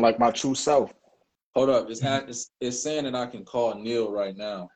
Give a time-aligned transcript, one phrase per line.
[0.00, 0.92] feeling like my true self.
[1.54, 4.68] Hold up, it's, it's it's saying that I can call Neil right now.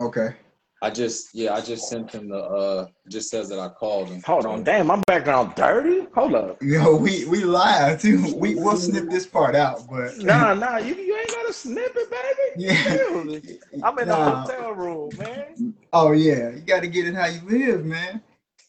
[0.00, 0.34] Okay.
[0.82, 4.22] I just yeah, I just sent him the uh just says that I called him.
[4.22, 6.06] Hold on, damn, my background dirty.
[6.14, 6.62] Hold up.
[6.62, 8.34] Yo, we we live too.
[8.36, 12.10] We we'll snip this part out, but Nah, nah, you, you ain't gotta snip it,
[12.10, 12.32] baby.
[12.58, 13.40] Yeah.
[13.82, 14.46] I'm in Nah.
[14.46, 15.74] the hotel room, man.
[15.92, 18.22] oh yeah, you got to get it how you live, man.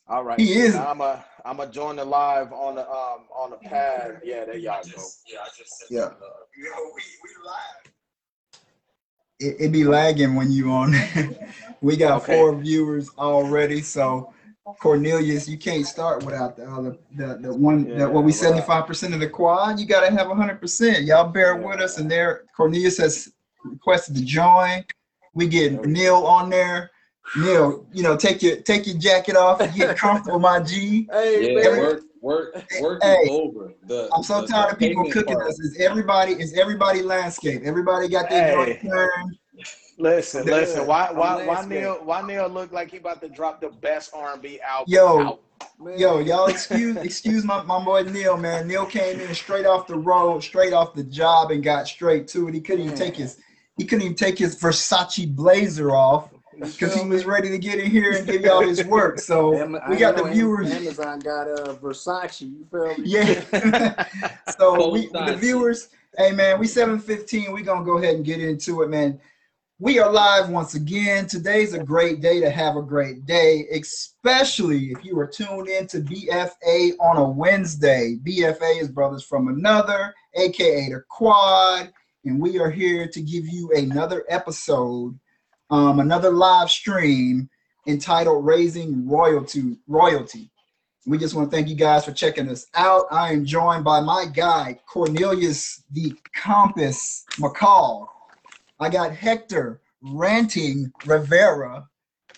[0.09, 0.39] All right.
[0.39, 4.19] He is- I'm a I'm a join the live on the um on the pad.
[4.23, 5.01] Yeah, there y'all go.
[5.25, 6.05] yeah, I just sent Yeah.
[6.07, 6.15] him
[6.57, 7.93] Yo, we we live.
[9.39, 10.93] It, it be lagging when you on.
[11.81, 12.37] we got Okay.
[12.37, 14.33] four viewers already, so
[14.81, 18.85] Cornelius, you can't start without the other the the one that what we seventy five
[18.85, 19.79] percent of the quad.
[19.79, 21.05] You got to have hundred percent.
[21.05, 23.31] Y'all bear with us, and there Cornelius has
[23.63, 24.83] requested to join.
[25.33, 26.91] We get Neil on there.
[27.35, 31.07] Neil, you know, take your take your jacket off and get comfortable, my G.
[31.11, 31.79] Hey, Yeah, man.
[31.79, 33.73] work work work Hey, is over.
[33.85, 35.47] The I'm so the- tired the of people cooking part.
[35.49, 35.59] us.
[35.59, 37.61] Is everybody is everybody landscape?
[37.63, 38.87] Everybody got their joint Hey.
[38.87, 39.37] turned.
[39.99, 40.87] Listen, The- listen.
[40.87, 41.65] Why why I'm why.
[41.65, 44.85] Neil why Neil look like he about to drop the best R&B album?
[44.87, 45.39] Yo, out?
[45.79, 45.97] Man.
[45.97, 48.67] Yo, y'all excuse excuse my, my boy Neil, man.
[48.67, 52.47] Neil came in straight off the road, straight off the job, and got straight to
[52.47, 52.53] it.
[52.53, 53.37] He couldn't even take his
[53.75, 57.89] he couldn't even take his Versace blazer off because he was ready to get in
[57.89, 59.19] here and give y'all his work.
[59.19, 60.71] So I we got the viewers.
[60.71, 62.41] Amazon got uh Versace.
[62.41, 63.03] You feel me?
[63.05, 64.05] Yeah.
[64.57, 67.51] so we the viewers, hey man, we 715.
[67.51, 69.19] we gonna go ahead and get into it, man.
[69.79, 71.27] We are live once again.
[71.27, 75.85] Today's a great day to have a great day, especially if you are tuned in
[75.87, 78.17] to BFA on a Wednesday.
[78.23, 81.93] BFA is Brothers from Another, aka the Quad,
[82.25, 85.17] and we are here to give you another episode,
[85.69, 87.49] um, another live stream
[87.87, 89.77] entitled Raising Royalty.
[89.87, 90.49] Royalty.
[91.05, 93.05] We just want to thank you guys for checking us out.
[93.11, 98.07] I am joined by my guy, Cornelius the Compass McCall.
[98.79, 101.87] I got Hector Ranting Rivera.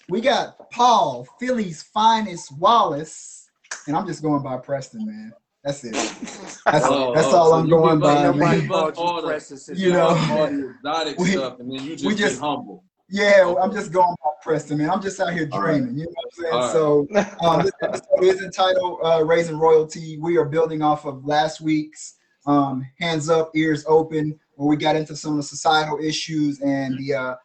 [0.07, 3.49] We got Paul, Philly's finest Wallace.
[3.87, 5.33] And I'm just going by Preston, man.
[5.63, 5.93] That's it.
[5.93, 8.61] That's, Oh, that's oh, all so I'm going up- by, you man.
[8.61, 11.91] give up all the- Preston You know all the exotic We- stuff, and then you
[11.95, 12.83] just, we just- humble.
[13.11, 14.89] Yeah, I'm just going by Preston, man.
[14.89, 15.77] I'm just out here All right.
[15.77, 15.97] dreaming.
[15.97, 16.73] You know what I'm saying?
[16.73, 17.07] So
[17.43, 20.17] um, this episode is entitled uh, Raising Royalty.
[20.19, 22.15] We are building off of last week's
[22.45, 26.99] um, Hands Up, Ears Open, where we got into some of the societal issues and
[26.99, 27.35] the uh,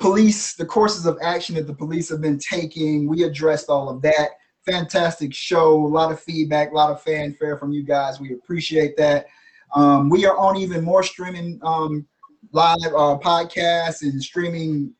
[0.00, 3.06] police, the courses of action that the police have been taking.
[3.06, 4.30] We addressed all of that.
[4.64, 8.18] Fantastic show, a lot of feedback, a lot of fanfare from you guys.
[8.18, 9.26] We appreciate that.
[9.74, 12.06] Um, we are on even more streaming um,
[12.52, 14.94] live uh, podcasts and streaming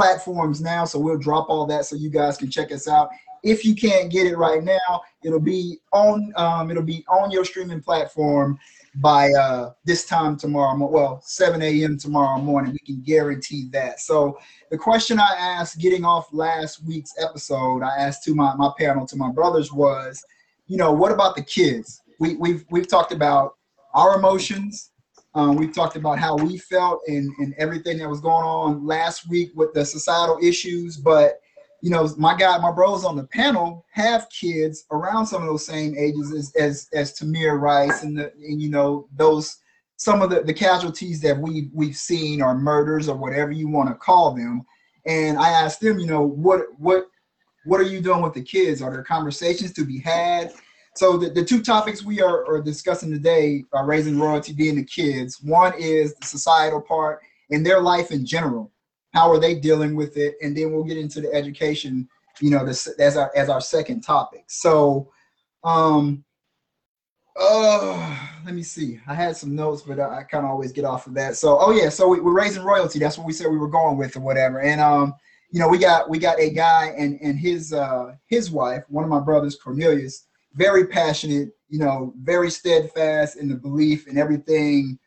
[0.00, 0.86] platforms now.
[0.86, 3.10] So we'll drop all that so you guys can check us out.
[3.42, 7.44] If you can't get it right now, it'll be on um, it'll be on your
[7.44, 8.58] streaming platform
[8.96, 10.74] by uh, this time tomorrow.
[10.76, 11.96] mo- Well, 7 a.m.
[11.98, 12.72] tomorrow morning.
[12.72, 14.00] We can guarantee that.
[14.00, 14.38] So
[14.70, 19.06] the question I asked, getting off last week's episode, I asked to my my panel
[19.06, 20.24] to my brothers was,
[20.66, 22.02] you know, what about the kids?
[22.18, 23.56] We we've we've talked about
[23.94, 24.89] our emotions.
[25.34, 29.28] Um, we talked about how we felt and, and everything that was going on last
[29.28, 30.96] week with the societal issues.
[30.96, 31.40] But,
[31.82, 35.64] you know, my guy, my bros on the panel have kids around some of those
[35.64, 39.58] same ages as as, as Tamir Rice and the and you know those
[39.96, 43.88] some of the, the casualties that we we've seen or murders or whatever you want
[43.88, 44.62] to call them.
[45.06, 47.06] And I asked them, you know, what what
[47.64, 48.82] what are you doing with the kids?
[48.82, 50.52] Are there conversations to be had?
[51.00, 54.84] So the, the two topics we are, are discussing today are raising royalty being the
[54.84, 55.40] kids.
[55.42, 58.70] One is the societal part and their life in general.
[59.14, 60.34] How are they dealing with it?
[60.42, 62.06] And then we'll get into the education,
[62.42, 64.44] you know, this as our as our second topic.
[64.48, 65.10] So
[65.64, 66.22] um
[67.34, 69.00] uh let me see.
[69.06, 71.34] I had some notes, but I, I kind of always get off of that.
[71.34, 72.98] So oh yeah, so we, we're raising royalty.
[72.98, 74.60] That's what we said we were going with or whatever.
[74.60, 75.14] And um,
[75.50, 79.02] you know, we got we got a guy and and his uh his wife, one
[79.02, 84.98] of my brothers, Cornelius, very passionate, you know, very steadfast in the belief and everything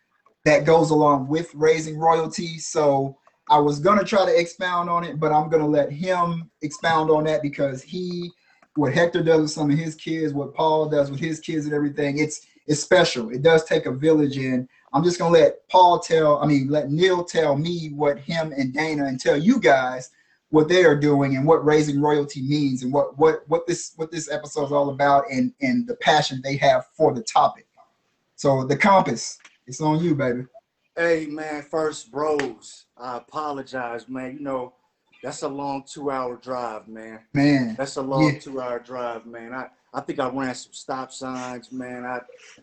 [0.45, 2.57] that goes along with raising royalty.
[2.59, 3.17] So
[3.49, 7.25] I was gonna try to expound on it, but I'm gonna let him expound on
[7.25, 8.31] that because he,
[8.75, 11.73] what Hector does with some of his kids, what Paul does with his kids and
[11.73, 13.29] everything, it's it's special.
[13.29, 16.89] It does take a village, and I'm just gonna let Paul tell, I mean, let
[16.89, 20.09] Neil tell me what him and Dana and tell you guys
[20.53, 24.11] what they are doing and what raising royalty means and what what what this what
[24.11, 27.65] this episode is all about and and the passion they have for the topic.
[28.35, 30.43] So the compass, it's on you, baby.
[30.95, 32.85] Hey man, first bros.
[32.95, 34.35] I apologize, man.
[34.37, 34.73] You know,
[35.23, 37.21] that's a long two hour drive, man.
[37.33, 38.39] Man, That's a long Yeah.
[38.39, 39.55] two hour drive, man.
[39.55, 42.05] I I think I ran some stop signs, man.
[42.05, 42.19] I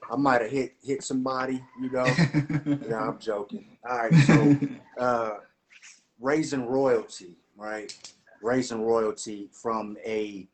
[0.09, 2.07] I might have hit hit somebody, you know.
[2.89, 3.65] yeah, I'm joking.
[3.85, 4.57] All right, so
[4.97, 5.31] uh,
[6.21, 7.95] raising royalty, right?
[8.43, 10.49] Raising royalty from a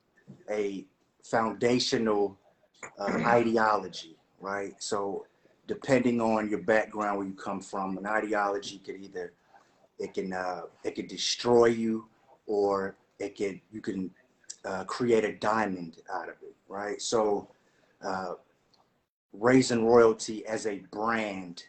[0.51, 0.85] a
[1.23, 2.37] foundational
[2.99, 4.75] uh, ideology, right?
[4.79, 5.25] So
[5.69, 9.33] depending on your background, where you come from, an ideology could either
[9.99, 12.07] it can uh, it can destroy you,
[12.47, 14.11] or it can you can
[14.65, 17.01] uh, create a diamond out of it, right?
[17.01, 17.49] So,
[18.03, 18.35] uh,
[19.33, 21.63] raising royalty as a brand,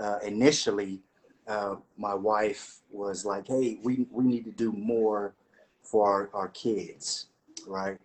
[0.00, 1.00] uh, initially,
[1.46, 5.34] uh, my wife was like, "Hey, we we need to do more
[5.82, 7.26] for our, our kids,
[7.66, 7.98] right?"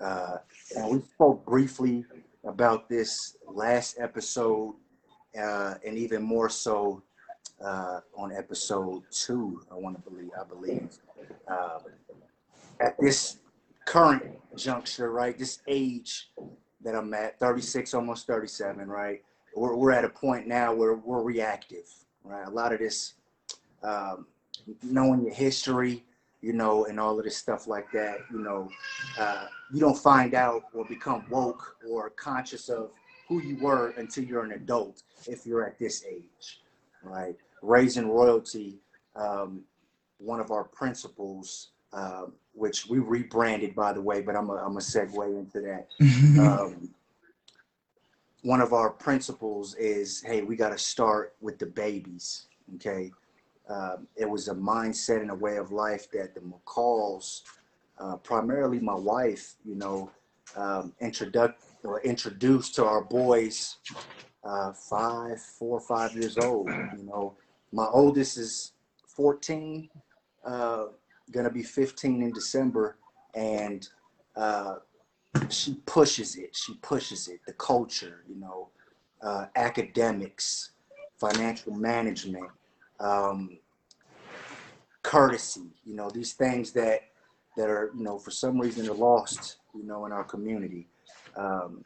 [0.00, 0.38] Uh,
[0.76, 2.04] and we spoke briefly
[2.44, 4.74] about this last episode,
[5.38, 7.02] uh, and even more so
[7.64, 9.62] uh, on episode two.
[9.70, 10.30] I want to believe.
[10.38, 10.88] I believe
[11.48, 11.78] uh,
[12.80, 13.38] at this
[13.86, 14.24] current
[14.56, 15.38] juncture, right?
[15.38, 16.30] This age
[16.84, 19.22] that I'm at, 36, almost 37, right?
[19.56, 21.86] We're, we're at a point now where we're reactive,
[22.24, 22.46] right?
[22.46, 23.14] A lot of this,
[23.82, 24.26] um,
[24.82, 26.04] knowing your history,
[26.40, 28.68] you know, and all of this stuff like that, you know,
[29.18, 32.90] uh, you don't find out or become woke or conscious of
[33.28, 36.60] who you were until you're an adult if you're at this age,
[37.02, 37.36] right?
[37.62, 38.80] Raising royalty,
[39.14, 39.62] um,
[40.18, 44.76] one of our principles, um, which we rebranded by the way, but I'm a, I'm
[44.76, 45.88] a segue into that.
[46.40, 46.90] Um,
[48.42, 52.46] one of our principles is, hey, we got to start with the babies.
[52.74, 53.10] Okay,
[53.68, 57.42] um, it was a mindset and a way of life that the McCalls,
[57.98, 60.10] uh, primarily my wife, you know,
[60.56, 61.54] um, introduced
[61.84, 63.76] or introduced to our boys,
[64.44, 66.68] uh, five, four, five years old.
[66.68, 67.34] You know,
[67.72, 68.72] my oldest is
[69.06, 69.88] 14.
[70.44, 70.86] Uh,
[71.30, 72.96] gonna be 15 in December,
[73.34, 73.88] and
[74.36, 74.76] uh,
[75.48, 76.54] she pushes it.
[76.54, 77.40] She pushes it.
[77.46, 78.68] The culture, you know,
[79.22, 80.72] uh, academics,
[81.18, 82.48] financial management,
[83.00, 83.58] um,
[85.02, 85.70] courtesy.
[85.84, 87.02] You know, these things that
[87.56, 90.88] that are, you know, for some reason are lost, you know, in our community.
[91.36, 91.84] Um,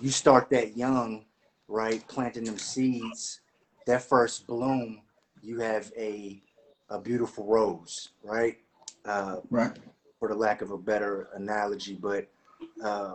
[0.00, 1.24] you start that young,
[1.68, 2.06] right?
[2.08, 3.40] Planting them seeds.
[3.86, 5.02] That first bloom,
[5.42, 6.40] you have a
[6.90, 8.58] a beautiful rose, right?
[9.04, 9.76] Uh, right.
[10.18, 12.28] For the lack of a better analogy, but
[12.82, 13.14] uh,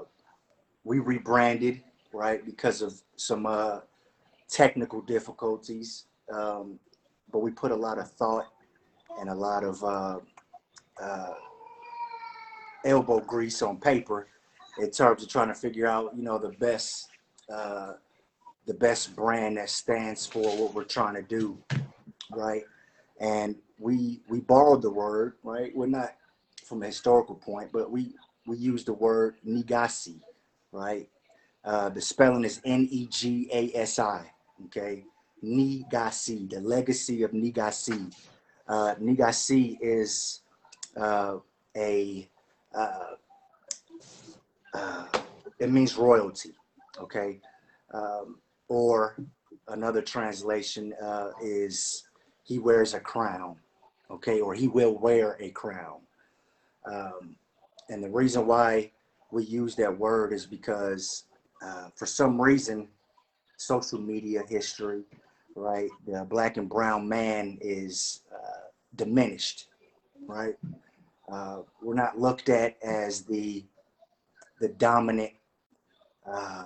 [0.84, 1.82] we rebranded,
[2.14, 3.80] right, because of some uh,
[4.50, 6.06] technical difficulties.
[6.32, 6.80] Um,
[7.32, 8.48] but we put a lot of thought
[9.20, 10.20] and a lot of uh,
[11.02, 11.34] uh,
[12.86, 14.28] elbow grease on paper
[14.80, 17.10] in terms of trying to figure out, you know, the best
[17.54, 17.94] uh,
[18.66, 21.58] the best brand that stands for what we're trying to do,
[22.32, 22.64] right?
[23.20, 25.76] And we we borrowed the word, right?
[25.76, 26.16] We're not
[26.66, 28.14] from a historical point, but we
[28.48, 30.22] we use the word negasi,
[30.72, 31.10] right?
[31.64, 34.32] Uh, the spelling is N E G A S I,
[34.66, 35.04] okay?
[35.44, 38.14] Negasi, the legacy of Negasi.
[38.68, 40.42] Uh, Negasi is
[40.96, 41.38] uh,
[41.76, 42.28] a
[42.74, 43.16] uh,
[44.74, 45.06] uh,
[45.60, 46.54] it means royalty,
[47.00, 47.40] okay?
[47.94, 49.18] Um, or
[49.70, 52.04] another translation uh, is
[52.44, 53.58] he wears a crown,
[54.10, 56.00] okay, or he will wear a crown.
[56.86, 57.36] Um,
[57.90, 58.92] and the reason why
[59.32, 61.26] we use that word is because
[61.64, 62.88] uh, for some reason,
[63.58, 65.04] social media history,
[65.56, 69.68] right, the black and brown man is uh, diminished,
[70.28, 70.56] right?
[71.32, 73.64] Uh, we're not looked at as the
[74.60, 75.34] the dominant
[76.32, 76.66] uh,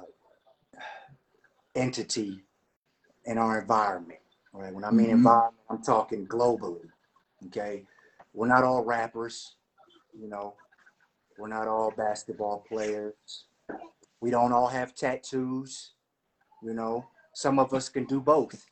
[1.75, 2.41] entity
[3.25, 4.19] in our environment,
[4.53, 4.73] right?
[4.73, 5.15] When I mean mm-hmm.
[5.15, 6.87] environment, I'm talking globally.
[7.47, 7.83] Okay,
[8.33, 9.55] we're not all rappers,
[10.19, 10.55] you know.
[11.41, 13.45] We're not all basketball players.
[14.19, 15.93] We don't all have tattoos,
[16.61, 17.07] you know.
[17.33, 18.63] Some of us can do both.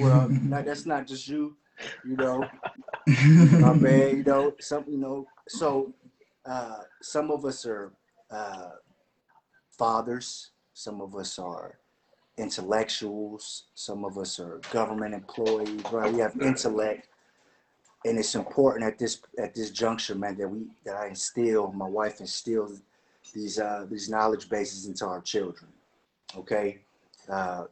[0.00, 1.58] well, that's not just you,
[2.06, 2.42] you know.
[3.06, 4.54] My man, you know.
[4.60, 5.26] Some, you know.
[5.46, 5.92] So,
[6.46, 7.92] uh, some of us are
[8.30, 8.70] uh,
[9.76, 10.52] fathers.
[10.72, 11.78] Some of us are
[12.38, 13.64] intellectuals.
[13.74, 16.10] Some of us are government employees, right?
[16.10, 17.08] We have intellect,
[18.04, 21.88] and it's important at this at this juncture, man, that we that I instill, my
[21.88, 22.82] wife instills
[23.34, 25.70] these uh, these knowledge bases into our children.
[26.36, 26.80] Okay,
[27.28, 27.64] uh,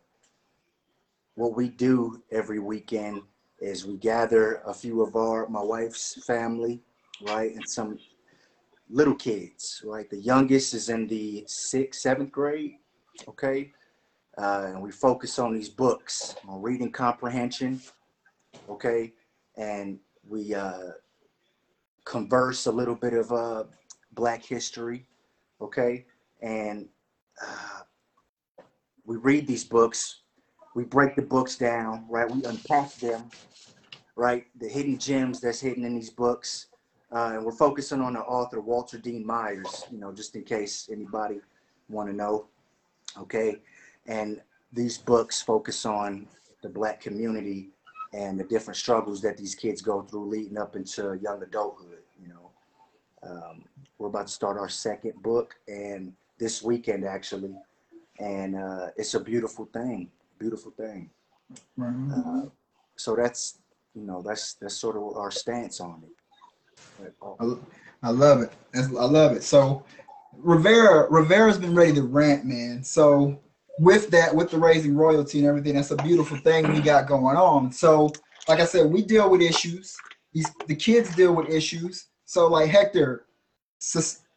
[1.35, 3.23] what we do every weekend
[3.61, 6.81] is we gather a few of our my wife's family,
[7.23, 7.99] right, and some
[8.91, 10.09] little kids, right.
[10.11, 12.79] The youngest is in the sixth, seventh grade.
[13.29, 13.73] Okay,
[14.39, 17.81] uh, and we focus on these books on reading comprehension
[18.69, 19.13] okay
[19.57, 20.91] and we uh,
[22.05, 23.65] converse a little bit of uh,
[24.13, 25.07] black history
[25.61, 26.05] okay?
[26.43, 26.89] And
[27.43, 27.81] uh,
[29.05, 30.23] we read these books,
[30.75, 32.31] we break the books down, right?
[32.31, 33.31] We unpack them,
[34.17, 34.47] right?
[34.61, 36.67] The hidden gems that's hidden in these books.
[37.13, 40.89] Uh, and we're focusing on the author Walter Dean Myers, you know, just in case
[40.93, 41.41] anybody
[41.89, 42.47] want to know,
[43.19, 43.61] okay?
[44.07, 44.41] And
[44.73, 46.27] these books focus on
[46.63, 47.71] the black community
[48.13, 52.29] and the different struggles that these kids go through leading up into young adulthood, you
[52.29, 52.51] know.
[53.23, 53.65] Um,
[53.99, 57.55] we're about to start our second book and this weekend actually
[58.19, 61.09] and uh, it's a beautiful thing beautiful thing
[62.15, 62.43] uh,
[62.97, 63.59] so that's
[63.95, 68.53] you know that's that's sort of our stance on it oh, I, I love it.
[68.73, 69.43] That's, I love it.
[69.43, 69.85] So
[70.37, 72.83] Rivera Rivera's been ready to rant, man.
[72.85, 73.41] So
[73.79, 77.37] with that, with the raising royalty and everything, that's a beautiful thing we got going
[77.37, 77.71] on.
[77.73, 78.11] So
[78.49, 79.97] like I said, we deal with issues.
[80.33, 82.07] These the kids deal with issues.
[82.25, 83.27] So like Hector,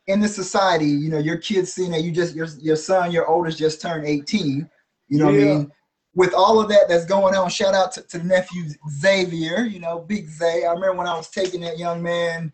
[0.08, 3.27] in the society, you know, your kids seeing that you just your your son, your
[3.27, 4.69] oldest just turned 18.
[5.08, 5.72] You know what I mean?
[6.15, 8.63] With all of that that's going on, shout out to, to the nephew
[9.00, 10.65] Xavier, you know, Big Zay.
[10.65, 12.51] I remember when I was taking that young man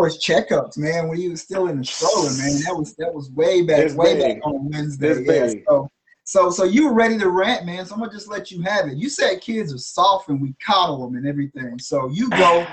[0.00, 2.62] for his checkups, man, when he was still in the stroller, man.
[2.64, 4.36] That was that was way back, This way big.
[4.36, 5.12] back on Wednesday.
[5.12, 5.90] This Yeah, so
[6.24, 7.84] so so you were ready to rant, man.
[7.84, 8.96] So I'm gonna just let you have it.
[8.96, 11.78] You said kids are soft and we coddle them and everything.
[11.78, 12.66] So you go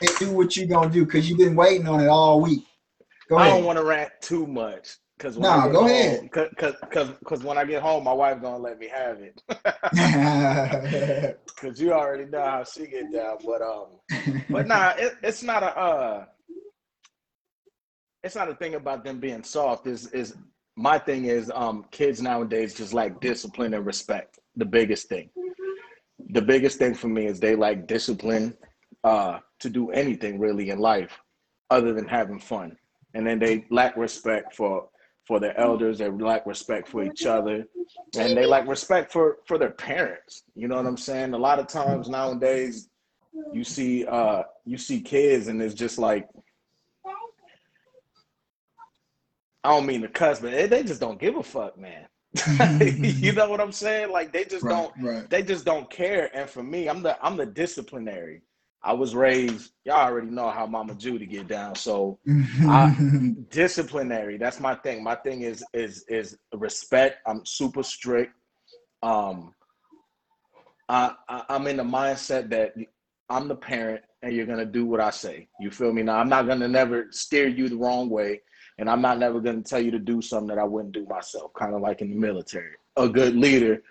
[0.00, 2.64] and do what you're gonna do because you've been waiting on it all week.
[3.28, 6.28] Go I don't want to rant too much because when Nah, I get go home,
[6.28, 6.30] ahead.
[6.30, 6.48] Cause,
[6.90, 9.42] cause, cause when I get home, my wife gonna let me have it.
[11.56, 13.38] Cause you already know how she get down.
[13.44, 14.00] But um,
[14.50, 16.24] but nah, it, it's not a uh,
[18.22, 19.86] it's not a thing about them being soft.
[19.86, 20.36] Is is
[20.76, 24.38] my thing is um, kids nowadays just like discipline and respect.
[24.56, 25.30] The biggest thing.
[26.30, 28.56] The biggest thing for me is they like discipline
[29.04, 31.20] uh, to do anything really in life,
[31.70, 32.76] other than having fun.
[33.14, 34.88] And then they lack respect for
[35.26, 35.98] for their elders.
[35.98, 37.66] They lack respect for each other,
[38.16, 40.44] and they lack respect for for their parents.
[40.54, 41.34] You know what I'm saying?
[41.34, 42.88] A lot of times nowadays,
[43.52, 46.28] you see uh you see kids, and it's just like
[49.64, 52.06] I don't mean to cuss, but they, just don't give a fuck, man.
[52.92, 54.10] you know what I'm saying?
[54.10, 55.30] Like they just don't right.
[55.30, 56.30] they just don't care.
[56.36, 58.42] And for me, I'm the I'm the disciplinary.
[58.84, 61.74] I was raised, y'all already know how Mama Judy get down.
[61.74, 62.18] So
[62.68, 62.94] I,
[63.50, 65.02] disciplinary, that's my thing.
[65.02, 67.18] My thing is is is respect.
[67.26, 68.34] I'm super strict.
[69.02, 69.54] Um
[70.88, 72.74] I, I I'm in the mindset that
[73.30, 75.48] I'm the parent and you're gonna do what I say.
[75.58, 76.02] You feel me?
[76.02, 78.42] Now I'm not gonna never steer you the wrong way,
[78.78, 81.52] and I'm not never gonna tell you to do something that I wouldn't do myself,
[81.54, 82.74] kind of like in the military.
[82.96, 83.82] A good leader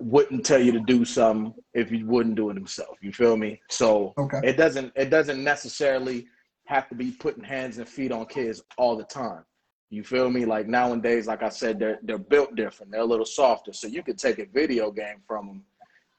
[0.00, 2.96] wouldn't tell you to do something if he wouldn't do it himself.
[3.02, 3.60] You feel me?
[3.68, 4.40] So okay.
[4.42, 6.26] it doesn't it doesn't necessarily
[6.66, 9.44] have to be putting hands and feet on kids all the time.
[9.90, 10.44] You feel me?
[10.44, 12.92] Like nowadays, like I said, they're they're built different.
[12.92, 13.72] They're a little softer.
[13.72, 15.62] So you could take a video game from them,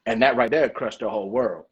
[0.06, 1.66] and that right there crushed their whole world.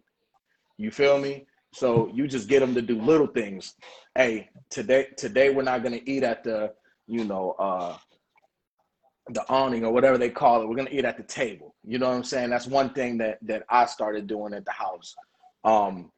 [0.77, 1.45] You feel me?
[1.73, 3.75] So you just get them to do little things.
[4.15, 6.73] Hey, today today we're not gonna eat at the
[7.05, 7.97] you know uh
[9.33, 10.67] the awning or whatever they call it.
[10.67, 11.75] We're gonna eat at the table.
[11.83, 12.49] You know what I'm saying?
[12.49, 15.15] That's one thing that that I started doing at the house.
[15.63, 16.11] Um,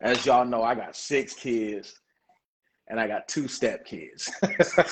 [0.00, 1.94] as y'all know, I got six kids
[2.88, 4.30] and I got two step kids.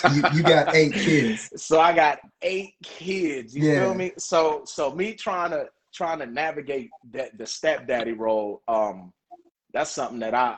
[0.08, 1.50] You, you got eight kids.
[1.56, 3.56] so I got eight kids.
[3.56, 3.80] You Yeah.
[3.80, 4.12] feel me?
[4.18, 9.12] So so me trying to trying to navigate that the stepdaddy role, um,
[9.72, 10.56] that's something that I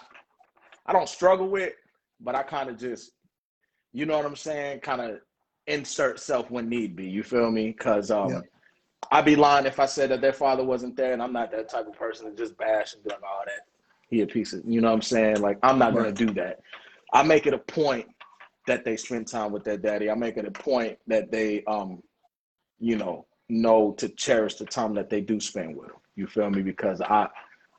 [0.87, 1.73] I don't struggle with,
[2.21, 3.13] but I kind of just,
[3.93, 5.21] you know what I'm saying, kind of
[5.69, 7.07] insert self when need be.
[7.07, 7.69] You feel me?
[7.71, 8.41] Because um, Yeah.
[9.11, 11.69] I'd be lying if I said that their father wasn't there, and I'm not that
[11.69, 13.67] type of person to just bash and be like, "Oh, that
[14.11, 15.41] he a piece of," you know what I'm saying?
[15.41, 16.61] Like I'm not gonna do that.
[17.13, 18.07] I make it a point
[18.67, 20.11] that they spend time with their daddy.
[20.11, 22.03] I make it a point that they, um,
[22.79, 25.97] you know, know to cherish the time that they do spend with them.
[26.17, 26.63] You feel me?
[26.63, 27.29] Because I,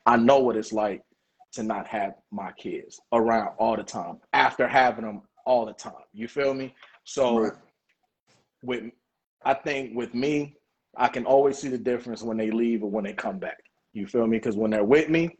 [0.06, 1.02] I know what it's like
[1.52, 5.92] to not have my kids around all the time after having them all the time.
[6.12, 6.74] You feel me?
[7.04, 7.52] So Right.
[8.62, 8.84] With,
[9.44, 10.56] I think with me,
[10.96, 13.58] I can always see the difference when they leave or when they come back.
[13.92, 14.38] You feel me?
[14.38, 15.36] Because when they're with me,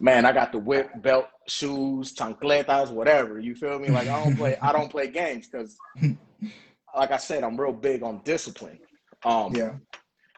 [0.00, 3.38] man, I got the whip, belt, shoes, chancletas, whatever.
[3.38, 3.90] You feel me?
[3.90, 5.76] Like I don't play, I don't play games because,
[6.96, 8.78] like I said, I'm real big on discipline.
[9.24, 9.72] Um, Yeah.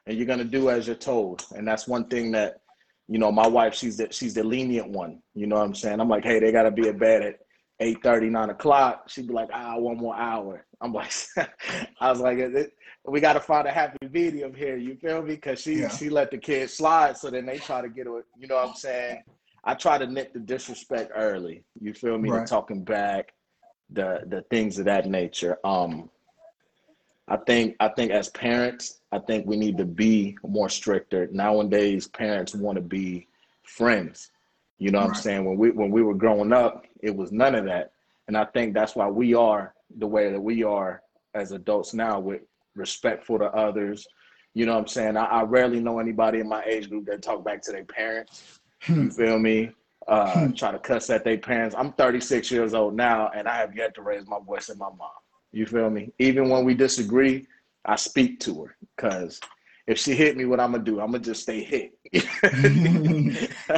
[0.07, 2.57] and you're gonna do as you're told, and that's one thing that,
[3.09, 5.21] you know, my wife, she's the she's the lenient one.
[5.35, 6.01] You know what I'm saying?
[6.01, 7.35] I'm like, hey, they gotta be at bed at
[7.81, 9.09] 8 9 o'clock.
[9.09, 10.65] She'd be like, ah, one more hour.
[10.81, 11.13] I'm like,
[12.01, 12.73] I was like, "It-
[13.05, 14.77] we gotta find a happy medium here.
[14.77, 15.37] You feel me?
[15.37, 15.89] Because she Yeah.
[15.89, 18.25] she let the kids slide, so then they try to get it.
[18.37, 19.23] You know what I'm saying?
[19.63, 21.63] I try to nip the disrespect early.
[21.81, 22.31] You feel me?
[22.31, 22.41] Right.
[22.41, 23.33] The talking back,
[23.91, 25.59] the the things of that nature.
[25.65, 26.11] Um,
[27.29, 31.29] I think I think as parents, I think we need to be more stricter.
[31.31, 33.29] Nowadays, parents want to be
[33.63, 34.31] friends.
[34.79, 35.45] You know what I'm saying?
[35.45, 37.93] When we when we were growing up, it was none of that.
[38.29, 41.03] And I think that's why we are the way that we are
[41.35, 42.43] as adults now with
[42.75, 44.07] respectful to others.
[44.55, 45.17] You know what I'm saying?
[45.17, 48.59] I, I rarely know anybody in my age group that talk back to their parents.
[48.89, 49.71] You feel me?
[50.07, 51.75] Uh, try to cuss at their parents.
[51.77, 54.89] I'm 36 years old now, and I have yet to raise my voice at my
[54.97, 55.11] mom.
[55.53, 56.13] You feel me?
[56.19, 57.47] Even when we disagree,
[57.85, 59.41] I speak to her because
[59.87, 61.01] if she hit me, what I'm gonna do?
[61.01, 61.93] I'm gonna just stay hit.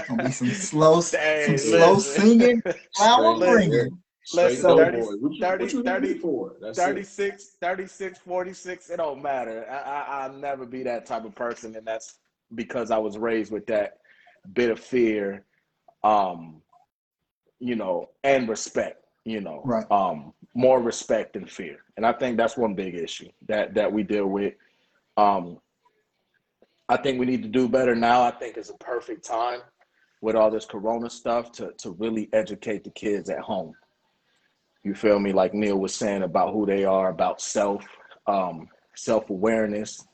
[0.09, 2.63] Gonna be some slow, Hey, some slow singing,
[2.97, 3.55] flower Listen.
[3.55, 3.99] bringing.
[4.25, 6.77] Straight Listen, dope 30 you, 30 30 30, it.
[6.77, 9.67] 36, 36, 46, it don't matter.
[9.71, 12.19] I, I, I'll never be that type of person, and that's
[12.55, 13.99] because I was raised with that
[14.53, 15.45] bit of fear,
[16.05, 16.63] um,
[17.59, 19.05] you know, and respect.
[19.25, 19.91] You know, Right.
[19.91, 24.03] um, more respect than fear, and I think that's one big issue that that we
[24.03, 24.55] deal with.
[25.19, 25.59] Um,
[26.89, 28.23] I think we need to do better now.
[28.23, 29.61] I think it's a perfect time
[30.23, 33.75] with all this Corona stuff to to really educate the kids at home.
[34.85, 35.33] You feel me?
[35.33, 37.85] Like Neil was saying about who they are, about self,
[38.27, 40.07] um, self awareness,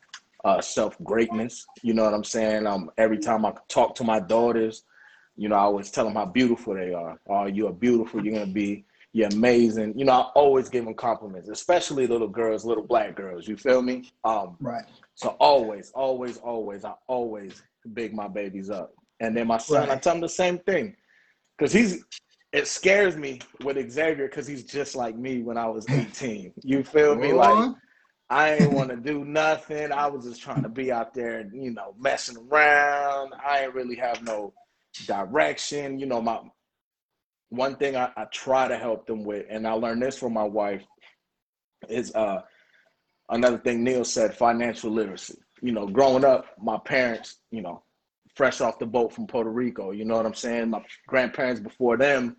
[0.44, 1.64] uh, self greatness.
[1.82, 2.66] You know what I'm saying?
[2.66, 4.84] Um, every time I talk to my daughters,
[5.36, 7.20] you know, I always tell them how beautiful they are.
[7.28, 8.24] Oh, you are beautiful.
[8.24, 8.84] You're gonna be.
[9.14, 9.96] You're amazing.
[9.96, 13.46] You know, I always give them compliments, especially little girls, little black girls.
[13.46, 14.10] You feel me?
[14.24, 14.84] Um, Right.
[15.14, 18.92] so always, always, always, I always big my babies up.
[19.20, 20.96] And then my son, I tell him the same thing.
[21.60, 22.04] Cause he's
[22.52, 26.52] it scares me with Xavier because he's just like me when I was 18.
[26.64, 27.32] You feel me?
[27.32, 27.70] Like
[28.30, 29.92] I ain't want to do nothing.
[29.92, 33.32] I was just trying to be out there and you know messing around.
[33.46, 34.52] I ain't really have no
[35.06, 36.00] direction.
[36.00, 36.40] You know, my
[37.56, 40.44] one thing I, I try to help them with, and I learned this from my
[40.44, 40.82] wife,
[41.88, 42.40] is uh
[43.30, 45.38] another thing Neil said, financial literacy.
[45.62, 47.82] You know, growing up, my parents, you know,
[48.34, 50.70] fresh off the boat from Puerto Rico, you know what I'm saying?
[50.70, 52.36] My grandparents before them,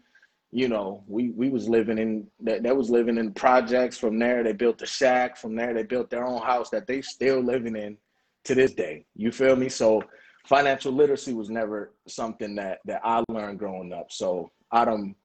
[0.52, 3.98] you know, we we was living in that they was living in projects.
[3.98, 5.38] From there, they built a shack.
[5.38, 7.98] From there, they built their own house that they still living in
[8.46, 9.06] to this day.
[9.16, 9.70] You feel me?
[9.70, 10.02] So
[10.48, 14.12] financial literacy was never something that that I learned growing up.
[14.12, 15.16] So I done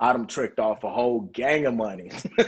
[0.00, 2.10] I tricked off a whole gang of money.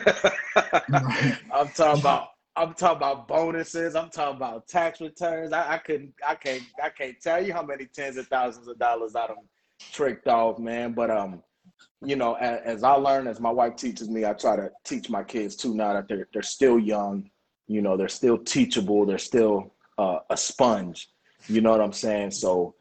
[1.53, 3.95] I'm talking about I'm talking about bonuses.
[3.95, 5.53] I'm talking about tax returns.
[5.53, 8.79] I, I couldn't I can't I can't tell you how many tens of thousands of
[8.79, 9.37] dollars I done
[9.93, 10.93] tricked off, man.
[10.93, 11.43] But um,
[12.03, 15.11] you know, as, as I learn, as my wife teaches me, I try to teach
[15.11, 15.75] my kids too.
[15.75, 17.29] Now that they're they're still young,
[17.69, 19.05] you know, they're still teachable.
[19.05, 21.11] They're still uh, a sponge.
[21.49, 22.31] You know what I'm saying?
[22.31, 22.77] So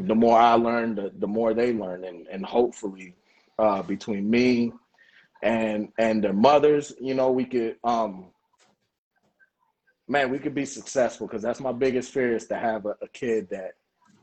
[0.00, 3.14] the more I learn, the, the more they learn, and and hopefully,
[3.58, 4.72] uh, between me
[5.42, 8.26] and and their mothers, you know, we could um
[10.08, 13.08] man, we could be successful because that's my biggest fear is to have a, a
[13.12, 13.72] kid that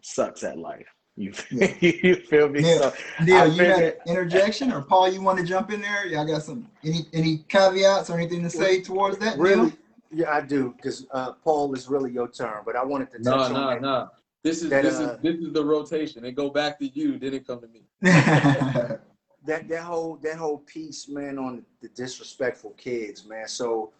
[0.01, 0.85] sucks at life.
[1.15, 1.73] You Yeah.
[1.81, 2.61] you feel me?
[2.61, 5.71] Neil, So Neil, I you got figured- an interjection, or Paul, you want to jump
[5.71, 6.05] in there?
[6.07, 9.37] Y'all got some any any caveats or anything to say towards that?
[9.37, 9.43] Neil?
[9.43, 9.73] Really?
[10.13, 13.31] Yeah, I do, because uh, Paul is really your turn, but I wanted to No,
[13.31, 13.81] touch on no, that.
[13.81, 14.09] no.
[14.43, 16.25] This is That, this uh, is this is the rotation.
[16.25, 17.81] It go back to you, then it come to me.
[18.01, 18.99] that
[19.67, 23.47] that whole that whole piece, man, on the disrespectful kids, man.
[23.47, 23.91] So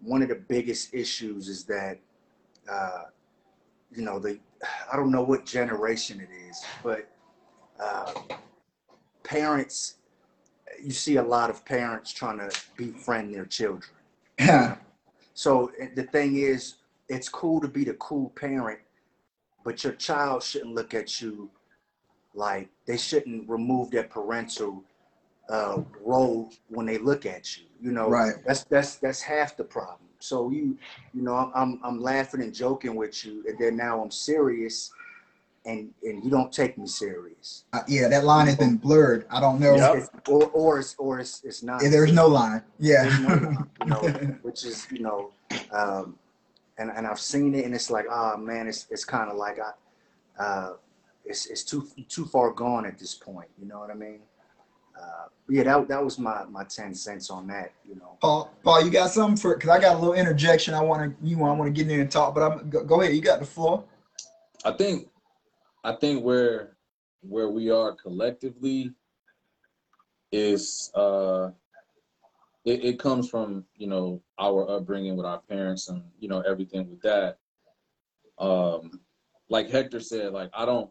[0.00, 1.98] one of the biggest issues is that
[2.70, 3.04] uh,
[3.92, 4.38] you know the
[4.92, 7.08] I don't know what generation it is, but
[7.80, 8.12] uh,
[9.22, 9.96] parents
[10.82, 13.90] you see a lot of parents trying to befriend their children.
[15.34, 16.76] So the thing is,
[17.08, 18.78] it's cool to be the cool parent,
[19.64, 21.50] but your child shouldn't look at you
[22.34, 24.82] like they shouldn't remove their parental
[25.48, 27.64] uh, role when they look at you.
[27.80, 28.34] You know, Right.
[28.46, 30.08] that's that's that's half the problem.
[30.20, 30.76] So you,
[31.12, 34.90] you know, I'm I'm laughing and joking with you, and then now I'm serious,
[35.66, 37.64] and and you don't take me serious.
[37.72, 39.26] Uh, yeah, that line has been blurred.
[39.30, 39.76] I don't know.
[39.76, 39.94] Yep.
[39.96, 41.82] It's- or or it's or it's it's not.
[41.82, 42.62] Yeah, there's no line.
[42.78, 43.40] There's no Yeah.
[43.40, 45.30] line, you know, which is you know,
[45.70, 46.18] um,
[46.78, 49.58] and and I've seen it, and it's like, ah, man, it's it's kind of like
[49.58, 50.72] I, uh,
[51.24, 53.48] it's it's too too far gone at this point.
[53.58, 54.20] You know what I mean?
[54.98, 57.72] Uh, yeah, that that was my my ten cents on that.
[57.88, 58.16] You know.
[58.20, 59.54] Paul, Paul, you got something for?
[59.54, 60.74] Because I got a little interjection.
[60.74, 62.70] I want to you want I want to get in there and talk, but I'm
[62.70, 63.14] go, go ahead.
[63.14, 63.84] You got the floor.
[64.64, 65.08] I think
[65.84, 66.76] I think where
[67.20, 68.92] where we are collectively
[70.32, 71.50] is uh
[72.64, 76.90] it, it comes from, you know, our upbringing with our parents and, you know, everything
[76.90, 77.38] with that.
[78.38, 79.00] Um
[79.48, 80.90] like Hector said, like I don't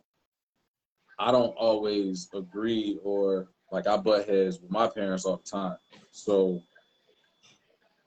[1.19, 5.77] I don't always agree or Like I butt heads with my parents all the time.
[6.11, 6.61] So,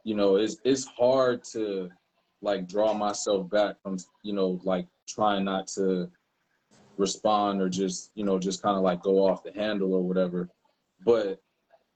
[0.05, 1.91] you know, it's it's hard to
[2.43, 6.11] like draw myself back from, you know, like trying not to
[6.97, 10.49] respond or just, you know, just kind of like go off the handle or whatever.
[11.05, 11.41] But,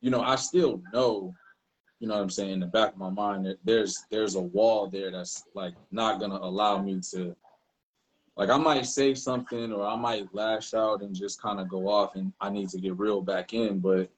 [0.01, 1.33] you know, I still know,
[2.01, 4.89] you know what I'm saying, in the back of my mind there's there's a wall
[4.89, 7.37] there that's like not gonna allow me to
[8.37, 11.89] like I might say something or I might lash out and just kind of go
[11.89, 13.81] off and I need to get real back in.
[13.81, 14.11] But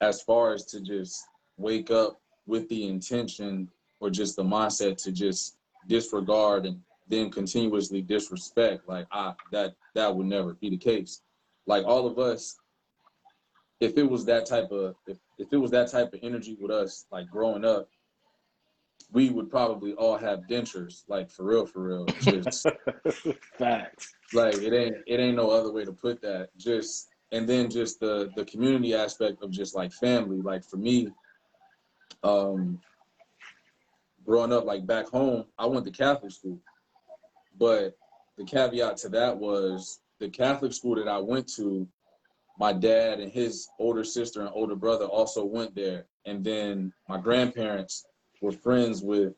[0.00, 1.26] as far as to just
[1.58, 3.68] wake up with the intention
[4.00, 10.16] or just the mindset to just disregard and then continuously disrespect, like I that that
[10.16, 11.20] would never be the case.
[11.66, 12.56] Like all of us,
[13.80, 16.70] if it was that type of if, if it was that type of energy with
[16.70, 17.88] us, like growing up,
[19.12, 22.06] we would probably all have dentures, like for real, for real.
[22.20, 22.66] Just
[23.58, 24.14] Facts.
[24.32, 26.50] like it ain't it ain't no other way to put that.
[26.58, 30.40] Just and then just the the community aspect of just like family.
[30.42, 31.10] Like for me,
[32.22, 32.80] um,
[34.24, 36.58] growing up like back home, I went to Catholic school,
[37.58, 37.96] but
[38.36, 41.86] the caveat to that was the Catholic school that I went to.
[42.58, 47.18] My dad and his older sister and older brother also went there, and then my
[47.20, 48.06] grandparents
[48.40, 49.34] were friends with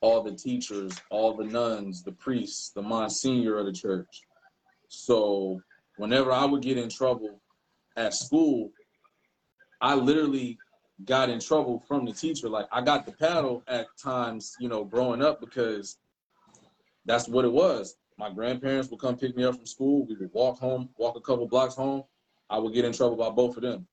[0.00, 4.22] all the teachers, all the nuns, the priests, the monsignor of the church.
[4.88, 5.60] So
[5.96, 7.40] whenever I would get in trouble
[7.96, 8.70] at school,
[9.80, 10.58] I literally
[11.04, 12.48] got in trouble from the teacher.
[12.48, 15.98] Like I got the paddle at times, you know, growing up because
[17.06, 17.96] that's what it was.
[18.18, 20.06] My grandparents would come pick me up from school.
[20.06, 22.04] We would walk home, walk a couple blocks home.
[22.50, 23.86] I would get in trouble by both of them.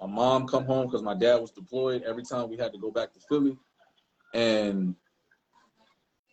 [0.00, 2.02] My mom come home because my dad was deployed.
[2.02, 3.56] Every time we had to go back to Philly,
[4.34, 4.94] and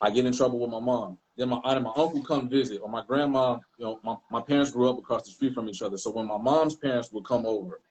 [0.01, 1.17] I get in trouble with my mom.
[1.37, 3.59] Then my aunt and my uncle come visit, or my grandma.
[3.77, 5.97] You know, my, my parents grew up across the street from each other.
[5.97, 7.81] So when my mom's parents would come over,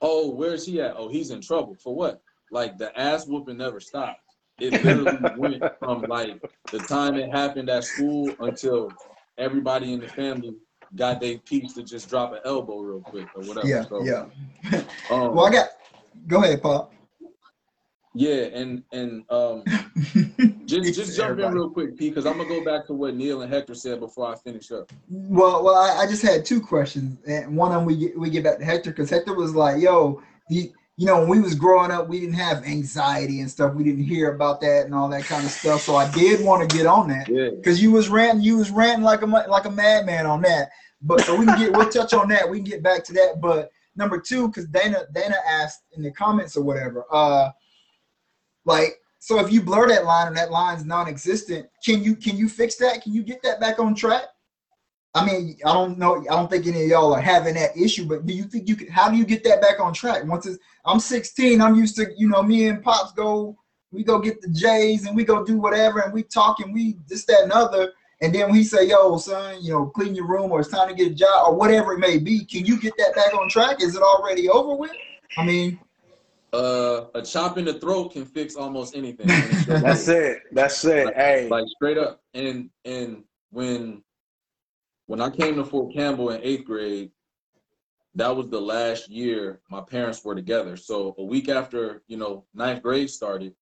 [0.00, 0.94] oh, where's he at?
[0.96, 2.22] Oh, he's in trouble for what?
[2.50, 4.20] Like the ass whooping never stopped.
[4.58, 6.40] It literally went from like
[6.72, 8.90] the time it happened at school until
[9.38, 10.54] everybody in the family
[10.96, 13.66] got their piece to just drop an elbow real quick or whatever.
[13.66, 14.26] Yeah, so, yeah.
[15.10, 15.68] Um, Well, I got.
[16.26, 16.92] Go ahead, Pop.
[18.14, 19.62] yeah, and and um,
[20.66, 23.42] just just jump in real quick, P, because I'm gonna go back to what Neil
[23.42, 24.92] and Hector said before I finish up.
[25.08, 28.28] Well, well, I, I just had two questions, and one of them we get we
[28.30, 31.54] get back to Hector because Hector was like, "Yo, the, you know, when we was
[31.54, 33.74] growing up, we didn't have anxiety and stuff.
[33.74, 35.82] We didn't hear about that and all that kind of stuff.
[35.82, 38.70] So I did want to get on that Yeah, because you was ranting, you was
[38.70, 40.70] ranting like a like a madman on that.
[41.02, 42.48] But so we can get we'll touch on that.
[42.48, 43.40] We can get back to that.
[43.40, 47.50] But number two, because Dana Dana asked in the comments or whatever, uh,
[48.66, 52.48] like so if you blur that line and that line's non-existent, can you can you
[52.48, 53.02] fix that?
[53.02, 54.24] Can you get that back on track?
[55.14, 56.18] I mean, I don't know.
[56.18, 58.76] I don't think any of y'all are having that issue, but do you think you
[58.76, 58.88] could?
[58.88, 60.24] How do you get that back on track?
[60.24, 63.58] Once it's, I'm 16, I'm used to, you know, me and pops go,
[63.90, 66.96] we go get the J's and we go do whatever, and we talk and we
[67.08, 67.92] this, that, and other.
[68.22, 70.88] And then when he say, "Yo, son, you know, clean your room or it's time
[70.88, 73.48] to get a job or whatever it may be," can you get that back on
[73.48, 73.82] track?
[73.82, 74.92] Is it already over with?
[75.38, 75.80] I mean,
[76.52, 79.26] uh, a chop in the throat can fix almost anything.
[79.66, 80.42] That's it.
[80.52, 81.06] That's it.
[81.06, 81.48] Like- hey.
[81.48, 82.20] like straight up.
[82.34, 84.02] And and when
[85.10, 87.10] when I came to Fort Campbell in eighth grade,
[88.14, 90.76] that was the last year my parents were together.
[90.76, 93.52] So a week after you know ninth grade started,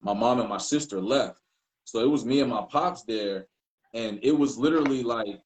[0.00, 1.38] my mom and my sister left.
[1.84, 3.46] So it was me and my pops there,
[3.92, 5.42] and it was literally like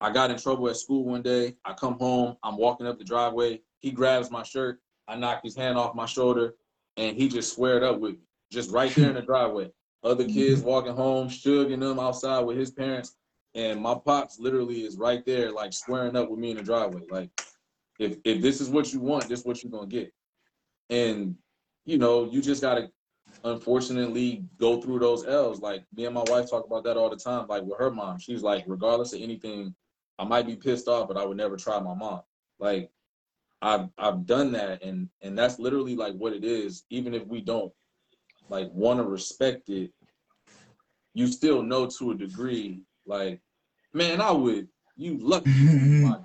[0.00, 1.56] I got in trouble at school one day.
[1.64, 3.60] I come home, I'm walking up the driveway.
[3.80, 4.78] He grabs my shirt.
[5.08, 6.54] I knock his hand off my shoulder,
[6.96, 8.20] and he just squared up with me,
[8.52, 9.72] just right there in the driveway.
[10.04, 13.16] Other kids walking home, Suge and them outside with his parents,
[13.54, 17.02] and my pops literally is right there, like squaring up with me in the driveway.
[17.10, 17.30] Like,
[17.98, 20.12] if if this is what you want, this is what you're gonna get.
[20.90, 21.36] And
[21.84, 22.90] you know, you just gotta
[23.44, 25.60] unfortunately go through those L's.
[25.60, 27.46] Like me and my wife talk about that all the time.
[27.48, 29.74] Like with her mom, she's like, regardless of anything,
[30.18, 32.22] I might be pissed off, but I would never try my mom.
[32.58, 32.90] Like
[33.60, 36.84] I've I've done that, and and that's literally like what it is.
[36.90, 37.72] Even if we don't
[38.48, 39.92] like want to respect it,
[41.14, 42.80] you still know to a degree.
[43.06, 43.40] Like,
[43.92, 44.68] man, I would.
[44.96, 45.50] You lucky.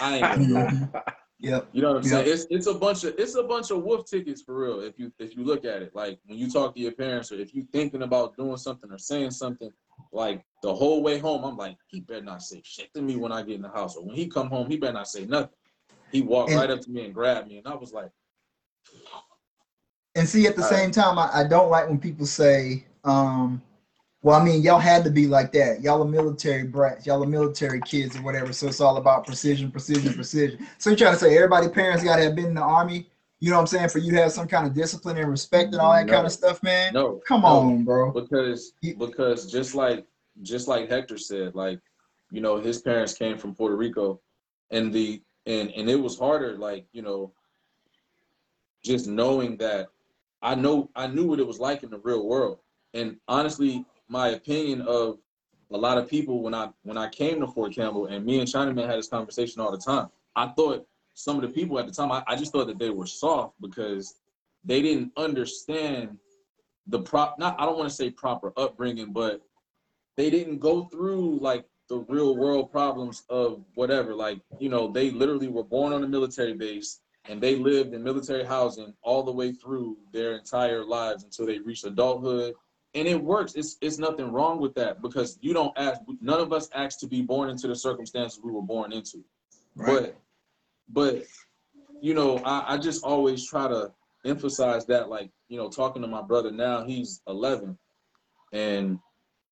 [0.00, 1.02] I ain't gonna it.
[1.38, 1.68] yep.
[1.72, 2.28] You know what I'm saying?
[2.28, 4.80] It's it's a bunch of it's a bunch of wolf tickets for real.
[4.80, 7.36] If you if you look at it, like when you talk to your parents, or
[7.36, 9.70] if you thinking about doing something or saying something,
[10.12, 13.32] like the whole way home, I'm like, he better not say shit to me when
[13.32, 15.50] I get in the house, or when he come home, he better not say nothing.
[16.10, 18.10] He walked And- right up to me and grabbed me, and I was like,
[20.14, 23.62] And see, at the All same time, I, I don't like when people say, um,
[24.22, 25.80] Well, I mean, y'all had to be like that.
[25.80, 27.06] Y'all are military brats.
[27.06, 28.52] Y'all are military kids or whatever.
[28.52, 30.66] So it's all about precision, precision, precision.
[30.78, 33.06] So you're trying to say everybody parents got to have been in the army.
[33.38, 33.90] You know what I'm saying?
[33.90, 36.12] For you to have some kind of discipline and respect and all that No.
[36.12, 36.92] kind of stuff, man.
[36.94, 37.46] No, Come no.
[37.48, 38.10] on, bro.
[38.10, 40.04] because because just like
[40.42, 41.78] just like Hector said, like
[42.32, 44.20] you know his parents came from Puerto Rico,
[44.72, 47.32] and the and and it was harder, like you know,
[48.82, 49.86] just knowing that
[50.42, 52.58] I know I knew what it was like in the real world,
[52.94, 55.18] and honestly, my opinion of
[55.70, 58.48] a lot of people when I when I came to Fort Campbell, and me and
[58.48, 60.08] Chinaman had this conversation all the time.
[60.34, 62.90] I thought some of the people at the time, I, I just thought that they
[62.90, 64.14] were soft because
[64.64, 66.16] they didn't understand
[66.86, 69.42] the prop not I don't want to say proper upbringing, but
[70.16, 74.14] they didn't go through like the real world problems of whatever.
[74.14, 78.02] Like, you know, they literally were born on a military base and they lived in
[78.02, 82.54] military housing all the way through their entire lives until they reached adulthood.
[82.94, 83.54] And it works.
[83.54, 87.06] It's it's nothing wrong with that because you don't ask none of us asked to
[87.06, 89.22] be born into the circumstances we were born into.
[89.76, 90.16] But
[90.88, 91.24] but
[92.00, 93.92] you know, I, I just always try to
[94.24, 97.76] emphasize that like, you know, talking to my brother now, he's 11
[98.52, 98.98] and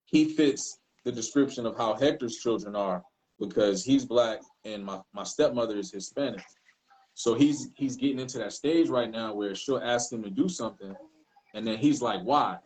[0.07, 3.03] he fits the description of how Hector's children are
[3.39, 6.43] because he's black and my, my stepmother is Hispanic.
[7.15, 10.49] So he's he's getting into that stage right now where she'll ask him to do
[10.49, 10.95] something
[11.55, 12.59] and then he's like, why?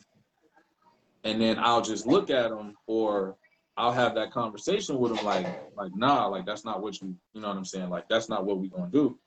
[1.25, 3.37] And then I'll just look at them or
[3.77, 7.41] I'll have that conversation with them like, like, nah, like that's not what you, you
[7.41, 7.91] know what I'm saying?
[7.91, 9.19] Like that's not what we gonna do.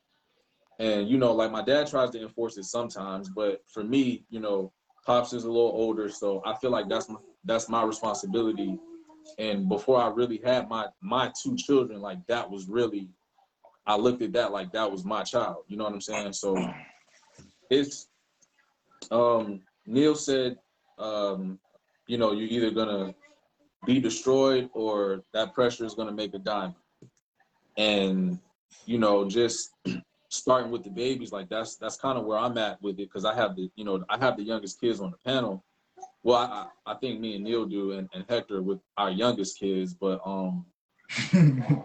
[0.78, 4.40] And you know, like my dad tries to enforce it sometimes, but for me, you
[4.40, 4.72] know,
[5.06, 8.78] pops is a little older, so I feel like that's my that's my responsibility.
[9.38, 13.08] And before I really had my my two children, like that was really,
[13.86, 15.64] I looked at that like that was my child.
[15.68, 16.32] You know what I'm saying?
[16.32, 16.56] So
[17.70, 18.08] it's,
[19.10, 20.58] um, Neil said,
[20.98, 21.58] um,
[22.06, 23.14] you know, you're either gonna
[23.86, 26.74] be destroyed or that pressure is gonna make a diamond.
[27.76, 28.38] And
[28.86, 29.72] you know, just
[30.28, 33.24] starting with the babies, like that's that's kind of where I'm at with it because
[33.24, 35.64] I have the you know I have the youngest kids on the panel.
[36.22, 39.58] Well, I, I I think me and Neil do, and, and Hector with our youngest
[39.58, 40.66] kids, but um,
[41.32, 41.82] I,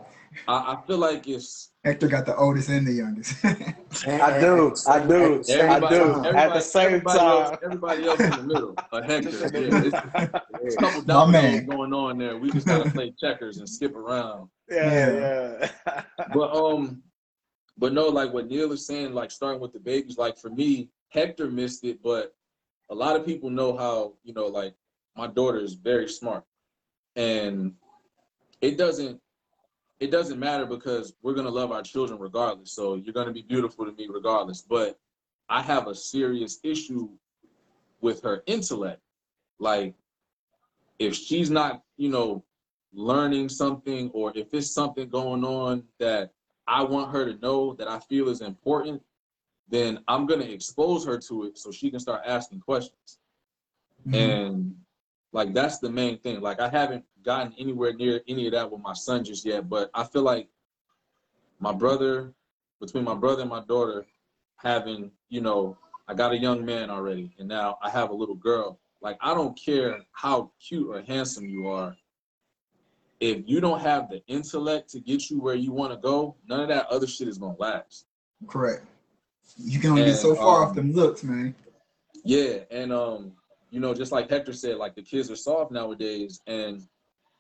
[0.47, 3.34] I feel like it's Hector got the oldest and the youngest.
[3.46, 6.26] I do, I do, everybody, I do.
[6.26, 7.60] At the same everybody Else, time.
[7.63, 9.30] everybody else in the middle, a Hector.
[9.30, 9.98] Yeah, it's,
[10.62, 12.38] it's a couple My dominoes going on there.
[12.38, 14.50] We just gotta play checkers and skip around.
[14.70, 16.02] Yeah, yeah.
[16.34, 17.02] But um,
[17.78, 20.89] but no, like what Neil is saying, like starting with the babies, like for me,
[21.10, 22.34] Hector missed it, but
[22.89, 24.74] a lot of people know how, you know, like
[25.15, 26.44] my daughter is very smart.
[27.15, 27.74] And
[28.62, 29.22] it doesn't
[30.00, 32.72] it doesn't matter because we're gonna love our children regardless.
[32.72, 34.62] So you're gonna be beautiful to me regardless.
[34.62, 34.98] But
[35.50, 37.10] I have a serious issue
[38.02, 39.02] with her intellect.
[39.60, 39.96] Like
[41.00, 42.44] if she's not, you know,
[42.94, 46.32] learning something or if it's something going on that
[46.68, 49.02] I want her to know that I feel is important,
[49.68, 53.20] then I'm gonna expose her to it so she can start asking questions.
[54.08, 54.16] Mm-hmm.
[54.16, 54.76] And
[55.34, 56.40] like that's the main thing.
[56.40, 59.89] Like I haven't gotten anywhere near any of that with my son just yet, but
[59.93, 60.47] I feel like
[61.60, 62.34] my brother,
[62.79, 64.05] between my brother and my daughter,
[64.55, 65.77] having, you know,
[66.08, 68.79] I got a young man already, and now I have a little girl.
[69.01, 71.95] Like I don't care how cute or handsome you are.
[73.19, 76.62] If you don't have the intellect to get you where you want to go, none
[76.62, 78.05] of that other shit is gonna last.
[78.47, 78.86] Correct.
[79.58, 81.53] You can only get so far um, off them looks, man.
[82.23, 83.34] Yeah, and um,
[83.71, 86.88] you know, just like Hector said, like the kids are soft nowadays, and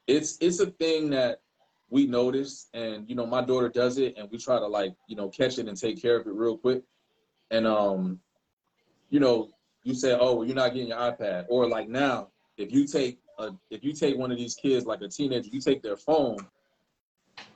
[0.09, 1.41] it's it's a thing that
[1.89, 5.15] we notice, and you know, my daughter does it, and we try to like you
[5.15, 6.83] know catch it and take care of it real quick,
[7.51, 8.19] and um,
[9.09, 9.49] you know,
[9.83, 13.19] you say, oh, well, you're not getting your iPad, or like now, if you take
[13.37, 16.37] a if you take one of these kids like a teenager, you take their phone,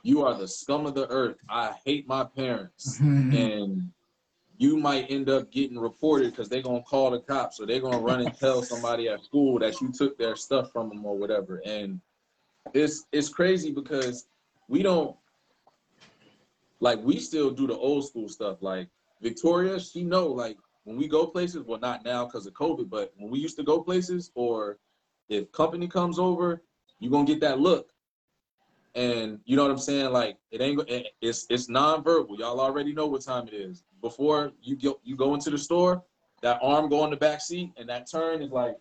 [0.02, 1.36] you are the scum of the earth.
[1.48, 3.90] I hate my parents and
[4.56, 7.98] you might end up getting reported because they're gonna call the cops or they're gonna
[7.98, 11.60] run and tell somebody at school that you took their stuff from them or whatever.
[11.66, 12.00] And
[12.72, 14.26] it's it's crazy because
[14.68, 15.16] we don't
[16.80, 18.62] like we still do the old school stuff.
[18.62, 18.88] Like
[19.20, 23.12] Victoria, she know like when we go places, well not now because of COVID, but
[23.16, 24.78] when we used to go places or
[25.28, 26.62] if company comes over,
[26.98, 27.90] you're gonna get that look.
[28.94, 30.12] And you know what I'm saying?
[30.12, 30.82] Like it ain't
[31.20, 32.38] it's it's nonverbal.
[32.38, 33.82] Y'all already know what time it is.
[34.00, 36.02] Before you go you go into the store,
[36.42, 38.76] that arm go in the back seat and that turn is like,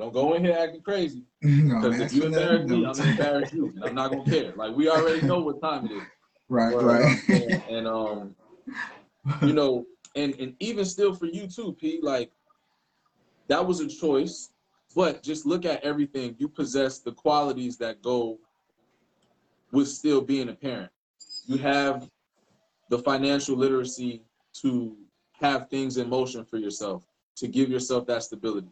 [0.00, 1.24] don't go in here acting crazy.
[1.80, 2.84] Because man, if you embarrass me.
[2.84, 3.72] I'm gonna embarrass you.
[3.76, 4.52] And I'm not gonna care.
[4.56, 6.08] Like we already know what time it is.
[6.48, 7.18] Right, Well, right.
[7.30, 8.36] And, and um,
[9.40, 9.86] you know,
[10.16, 12.32] and and even still for you too, P, like
[13.48, 14.50] that was a choice
[14.94, 16.36] But just look at everything.
[16.38, 18.38] You possess the qualities that go
[19.72, 20.90] with still being a parent.
[21.46, 22.10] You have
[22.90, 24.22] the financial literacy
[24.62, 24.96] to
[25.32, 28.70] have things in motion for yourself, to give yourself that stability.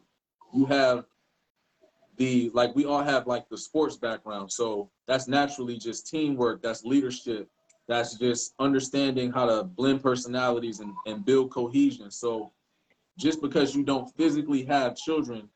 [0.53, 1.07] You have
[2.19, 4.53] the like we all have like the sports background.
[4.53, 7.49] So that's naturally just teamwork, that's leadership,
[7.87, 12.11] that's just understanding how to blend personalities and, and build cohesion.
[12.11, 12.53] So
[13.19, 15.49] just because you don't physically have children,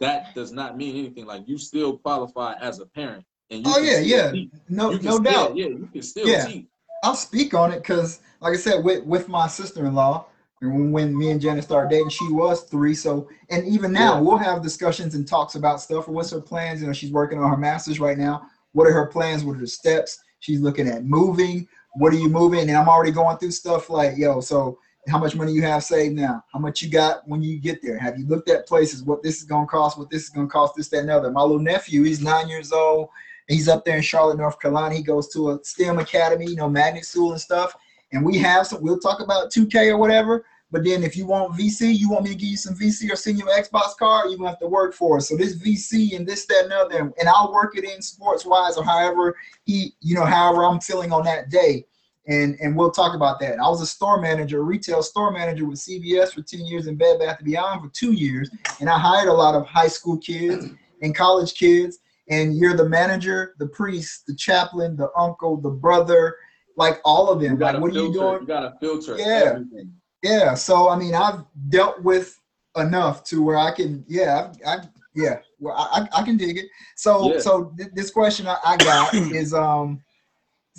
[0.00, 1.26] that does not mean anything.
[1.26, 3.24] Like you still qualify as a parent.
[3.50, 4.50] And you Oh yeah, yeah, teach.
[4.68, 5.56] no, no still- doubt.
[5.56, 6.46] Yeah, you can still Yeah.
[6.46, 6.66] teach.
[7.04, 10.24] I'll speak on it because, like I said, with with my sister-in-law,
[10.62, 12.94] and when, me and Janet started dating, she was three.
[12.94, 14.20] So, and even now, Yeah.
[14.20, 16.08] we'll have discussions and talks about stuff.
[16.08, 16.80] What's her plans?
[16.80, 18.42] You know, she's working on her master's right now.
[18.72, 19.44] What are her plans?
[19.44, 20.20] What are the steps?
[20.38, 21.66] She's looking at moving.
[21.94, 22.60] What are you moving?
[22.68, 26.14] And I'm already going through stuff like, yo, so how much money you have saved
[26.14, 26.42] now?
[26.52, 27.98] How much you got when you get there?
[27.98, 29.02] Have you looked at places?
[29.02, 29.98] What this is gonna cost?
[29.98, 30.74] What this is gonna cost?
[30.76, 31.30] This, that, and other.
[31.30, 33.08] My little nephew, he's nine years old.
[33.48, 34.94] He's up there in Charlotte, North Carolina.
[34.94, 37.74] He goes to a STEM academy, you know, magnet school and stuff.
[38.12, 40.44] And we have some, we'll talk about 2K or whatever.
[40.72, 43.16] But then if you want VC, you want me to give you some VC or
[43.16, 45.22] send you an Xbox card, you're gonna have to work for it.
[45.22, 48.78] So this VC and this, that, and other, and I'll work it in sports wise
[48.78, 51.84] or however he, you know, however I'm feeling on that day.
[52.26, 53.58] And and we'll talk about that.
[53.58, 56.96] I was a store manager, a retail store manager with CVS for 10 years and
[56.98, 58.48] Bed Bath & Beyond for two years.
[58.80, 60.68] And I hired a lot of high school kids
[61.02, 66.36] and college kids and you're the manager, the priest, the chaplain, the uncle, the brother,
[66.76, 67.58] like all of them.
[67.58, 68.40] Like, what are you doing?
[68.40, 69.24] You gotta filter Yeah.
[69.26, 69.92] everything.
[70.22, 70.54] Yeah.
[70.54, 72.38] So I mean, I've dealt with
[72.76, 74.04] enough to where I can.
[74.08, 74.52] Yeah.
[74.66, 74.74] I.
[74.74, 74.78] I
[75.14, 75.40] yeah.
[75.60, 76.66] Well, I, I I can dig it.
[76.96, 77.40] So Yeah.
[77.40, 80.02] so th- this question I, I got is um.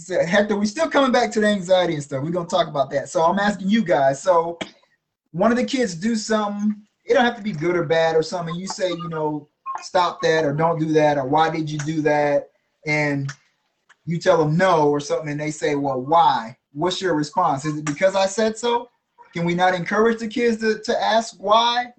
[0.10, 2.24] Hector, we still coming back to the anxiety and stuff.
[2.24, 3.10] We're gonna talk about that.
[3.10, 4.20] So I'm asking you guys.
[4.20, 4.58] So
[5.34, 6.82] one of the kids do something.
[7.06, 8.56] It don't have to be good or bad or something.
[8.56, 9.50] You say, you know,
[9.82, 12.50] stop that or don't do that or why did you do that?
[12.88, 13.32] And
[14.06, 16.58] you tell them no or something, and they say, well, why?
[16.72, 17.66] What's your response?
[17.66, 18.90] Is it because I said so?
[19.34, 21.94] Can we not encourage the kids to, to ask why?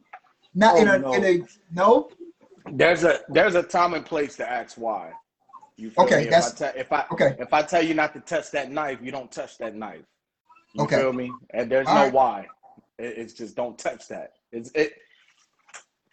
[0.54, 1.12] Not in Oh, a no.
[1.14, 2.08] in a no.
[2.72, 5.12] There's a there's a time and place to ask why.
[5.76, 6.22] You feel Okay, me?
[6.28, 7.36] If I, that's- te- if I Okay.
[7.38, 10.04] if I tell you not to touch that knife, you don't touch that knife.
[10.72, 10.96] You Okay.
[11.00, 11.36] feel me?
[11.52, 12.12] And there's All no right.
[12.12, 12.48] why.
[12.98, 14.34] It- it's just don't touch that.
[14.52, 14.94] It's it.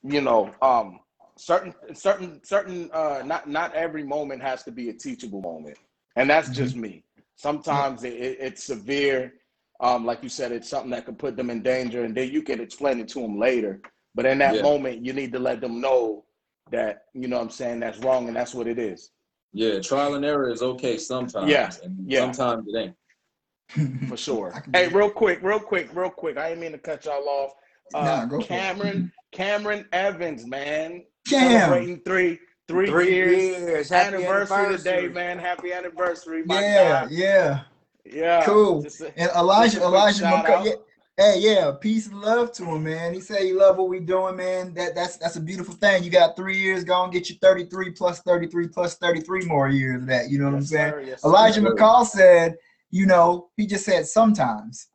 [0.03, 0.99] You know, um,
[1.37, 5.77] certain certain certain uh, not not every moment has to be a teachable moment,
[6.15, 6.55] and that's Mm-hmm.
[6.55, 7.03] just me.
[7.35, 9.33] Sometimes it, it, it's severe.
[9.81, 12.43] Um, like you said, it's something that could put them in danger, and then you
[12.43, 13.81] can explain it to them later.
[14.13, 14.61] But in that Yeah.
[14.61, 16.23] moment, you need to let them know
[16.71, 19.11] that you know what I'm saying that's wrong, and that's what it is.
[19.53, 21.49] Yeah, trial and error is okay sometimes.
[21.49, 22.31] Yeah, And yeah.
[22.31, 24.07] sometimes it ain't.
[24.09, 24.63] For sure.
[24.73, 26.37] Hey, real quick, real quick, real quick.
[26.37, 27.51] I didn't mean to cut y'all off.
[27.93, 28.39] Uh, Nah, go.
[28.39, 31.49] Cameron, Cameron Evans, man, Cam.
[31.49, 33.89] celebrating three, three, Three years, years.
[33.89, 35.39] Happy anniversary, today, man.
[35.39, 37.07] Happy anniversary, my Yeah, guy.
[37.11, 37.59] yeah.
[38.05, 38.85] Yeah, Cool.
[38.85, 40.65] A- And Elijah, Just a quick Elijah McCoy.
[40.65, 40.71] Yeah,
[41.17, 43.13] hey, yeah, peace and love to him, man.
[43.13, 44.73] He said he love what we doing, man.
[44.73, 46.03] That that's that's a beautiful thing.
[46.03, 50.01] You got three years, go and get you 33 plus 33 plus 33 more years
[50.01, 50.29] of that.
[50.29, 50.91] You know what I'm saying?
[50.91, 51.23] sir, yes.
[51.23, 51.75] Elijah sir.
[51.75, 52.55] McCall said,
[52.89, 54.87] you know, he just said sometimes.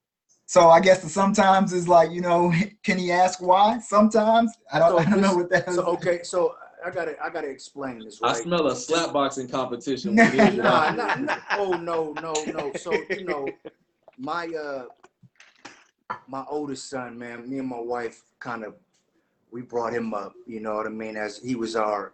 [0.48, 2.52] So I guess the sometimes is like, you know,
[2.84, 3.78] can he ask why?
[3.80, 5.74] Sometimes I don't, So I don't know what that is.
[5.74, 6.54] So okay, so
[6.87, 8.20] I gotta I gotta explain this.
[8.22, 10.14] I smell a slapboxing competition.
[10.14, 11.37] Nah, nah, nah, nah.
[11.57, 12.72] Oh no, no, no.
[12.75, 13.57] So you know,
[14.16, 14.85] my uh,
[16.29, 17.49] my oldest son, man.
[17.51, 18.75] Me and my wife kind of
[19.51, 20.35] we brought him up.
[20.46, 21.16] You know what I mean?
[21.16, 22.12] As he was our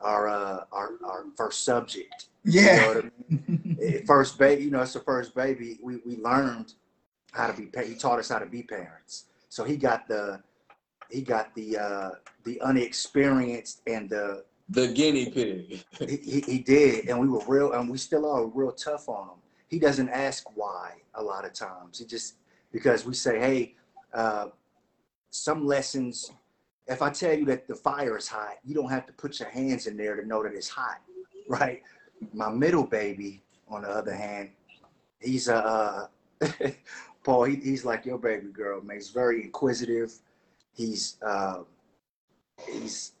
[0.00, 2.26] our uh, our our first subject.
[2.44, 2.86] You know Yeah.
[2.86, 3.76] what I mean?
[3.82, 5.78] Eh, First baby, you know, it's the first baby.
[5.82, 6.74] We we learned
[7.32, 7.66] how to be.
[7.66, 9.24] pa- He taught us how to be parents.
[9.48, 10.42] So he got the
[11.12, 12.10] he got the uh,
[12.44, 15.84] the unexperienced and the The guinea pig.
[16.08, 19.36] he, he, did, and we were real, and we still are real tough on him.
[19.68, 21.98] He doesn't ask why a lot of times.
[21.98, 22.36] He just
[22.72, 23.74] because we say, hey,
[24.14, 24.46] uh,
[25.30, 26.32] some lessons.
[26.88, 29.48] If I tell you that the fire is hot, you don't have to put your
[29.48, 31.00] hands in there to know that it's hot,
[31.48, 31.80] right?
[32.34, 34.50] My middle baby, on the other hand,
[35.20, 36.06] he's a uh,
[37.24, 37.44] Paul.
[37.44, 38.96] He, he's like your baby girl, man.
[38.96, 40.12] He's very inquisitive.
[40.74, 41.60] He's uh,
[42.66, 43.12] he's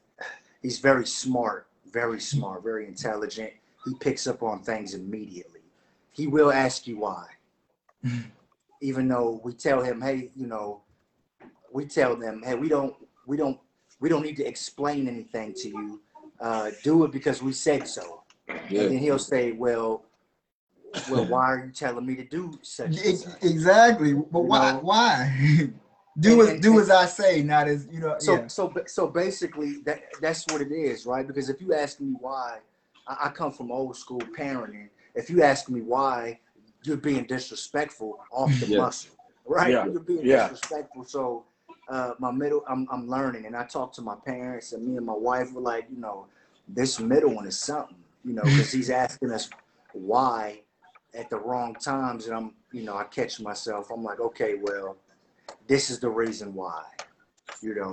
[0.62, 3.52] he's very smart, very smart, very intelligent.
[3.84, 5.60] He picks up on things immediately.
[6.12, 7.26] He will ask you why.
[8.80, 10.82] Even though we tell him, hey, you know,
[11.72, 12.94] we tell them, hey, we don't,
[13.26, 13.58] we don't,
[14.00, 16.00] we don't need to explain anything to you.
[16.40, 18.22] Uh, do it because we said so.
[18.48, 18.82] Yeah.
[18.82, 20.04] And then he'll say, well,
[21.10, 23.42] well, why are you telling me to do such such?
[23.42, 24.14] Exactly.
[24.14, 24.72] But You why?
[24.72, 24.78] know?
[24.80, 25.68] Why?
[26.20, 28.16] do And- as and- do as I say, not as you know.
[28.18, 28.46] So yeah.
[28.48, 31.26] so so basically that that's what it is, right?
[31.26, 32.58] Because if you ask me why,
[33.06, 34.88] I, I come from old school parenting.
[35.14, 36.38] If you ask me why,
[36.84, 38.78] you're being disrespectful off the Yeah.
[38.78, 39.14] muscle,
[39.46, 39.70] right?
[39.72, 39.84] Yeah.
[39.86, 40.48] You're being Yeah.
[40.48, 41.04] disrespectful.
[41.04, 41.44] So
[41.88, 45.06] uh, my middle, I'm I'm learning, and I talk to my parents, and me and
[45.06, 46.26] my wife were like, you know,
[46.68, 49.50] this middle one is something, you know, because he's asking us
[49.92, 50.60] why
[51.14, 53.90] at the wrong times, and I'm, you know, I catch myself.
[53.90, 54.96] I'm like, okay, well,
[55.66, 56.82] this is the reason why,
[57.62, 57.90] you know.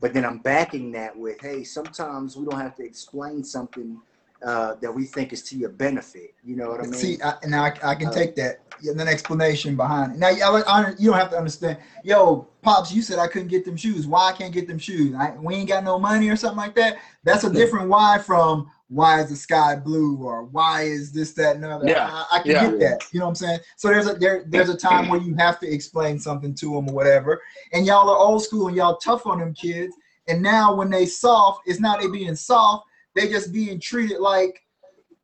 [0.00, 3.98] But then I'm backing that with, hey, sometimes we don't have to explain something
[4.44, 6.34] uh, that we think is to your benefit.
[6.44, 6.92] You know what I mean?
[6.92, 8.60] See, I, now I, I can Uh, take that.
[8.82, 10.18] Yeah, an explanation behind it.
[10.18, 11.78] Now, I, I, you don't have to understand.
[12.04, 14.06] Yo, pops, you said I couldn't get them shoes.
[14.06, 15.14] Why I can't get them shoes?
[15.14, 16.98] I, we ain't got no money or something like that.
[17.24, 21.56] That's a different why from why is the sky blue or why is this that
[21.56, 21.88] and other.
[21.88, 22.70] Yeah, I, I can yeah.
[22.70, 23.00] get that.
[23.12, 23.60] You know what I'm saying?
[23.76, 26.88] So there's a there there's a time where you have to explain something to them
[26.88, 27.42] or whatever.
[27.72, 29.94] And y'all are old school and y'all tough on them kids.
[30.28, 32.86] And now when they soft, it's not they being soft.
[33.14, 34.60] They just being treated like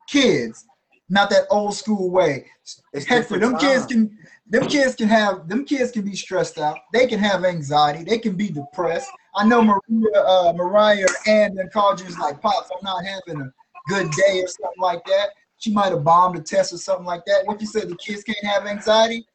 [0.08, 0.64] kids,
[1.08, 2.46] not that old school way.
[2.92, 6.16] It's Heck, for them different kids can them kids can have them kids can be
[6.16, 6.78] stressed out.
[6.92, 8.02] They can have anxiety.
[8.02, 9.10] They can be depressed.
[9.34, 13.40] I know Maria, uh, Mariah, and then called you was like, "Pops, I'm not having
[13.40, 13.52] a
[13.88, 17.24] good day or something like that." She might have bombed a test or something like
[17.26, 17.46] that.
[17.46, 19.26] What you said, the kids can't have anxiety.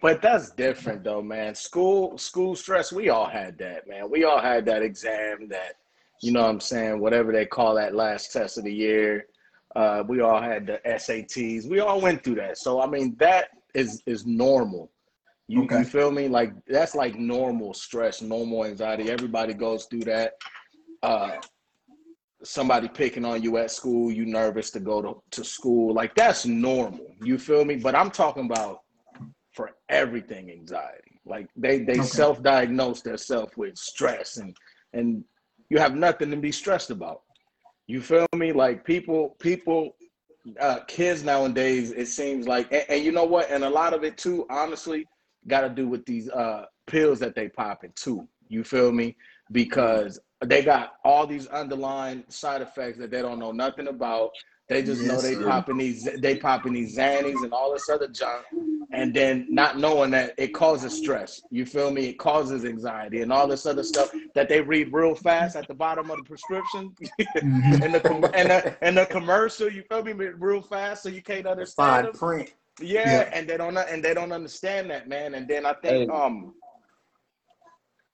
[0.00, 1.54] But that's different though, man.
[1.54, 4.10] School school stress, we all had that, man.
[4.10, 5.74] We all had that exam that,
[6.22, 9.26] you know what I'm saying, whatever they call that last test of the year.
[9.76, 11.68] Uh, we all had the SATs.
[11.68, 12.58] We all went through that.
[12.58, 14.90] So I mean that is is normal.
[15.50, 15.80] You, Okay.
[15.80, 16.28] you feel me?
[16.28, 19.10] Like that's like normal stress, normal anxiety.
[19.10, 20.34] Everybody goes through that.
[21.02, 21.38] Uh
[22.44, 25.92] somebody picking on you at school, you nervous to go to, to school.
[25.92, 27.14] Like that's normal.
[27.20, 27.76] You feel me?
[27.76, 28.78] But I'm talking about
[29.52, 31.20] for everything anxiety.
[31.26, 32.00] Like they they Okay.
[32.00, 34.56] self-diagnose themselves with stress and
[34.92, 35.24] and
[35.68, 37.22] you have nothing to be stressed about.
[37.88, 38.52] You feel me?
[38.52, 39.96] Like people people
[40.60, 43.50] uh kids nowadays it seems like and, and you know what?
[43.50, 45.08] And a lot of it too honestly
[45.46, 48.26] got to do with these uh pills that they popping too.
[48.48, 49.16] You feel me?
[49.52, 54.30] Because they got all these underlying side effects that they don't know nothing about.
[54.68, 55.44] They just know they sir.
[55.44, 58.44] popping these they popping these Xannies and all this other junk
[58.92, 61.40] and then not knowing that it causes stress.
[61.50, 62.06] You feel me?
[62.06, 65.74] It causes anxiety and all this other stuff that they read real fast at the
[65.74, 67.82] bottom of the prescription Mhm.
[67.82, 69.70] and the and the, and the commercial.
[69.70, 70.12] You feel me?
[70.12, 72.52] Real fast, so you can't understand fine print.
[72.80, 73.30] Yeah, Yeah.
[73.32, 75.34] and they don't and they don't understand that, man.
[75.34, 76.14] And then I think Hey.
[76.14, 76.54] um,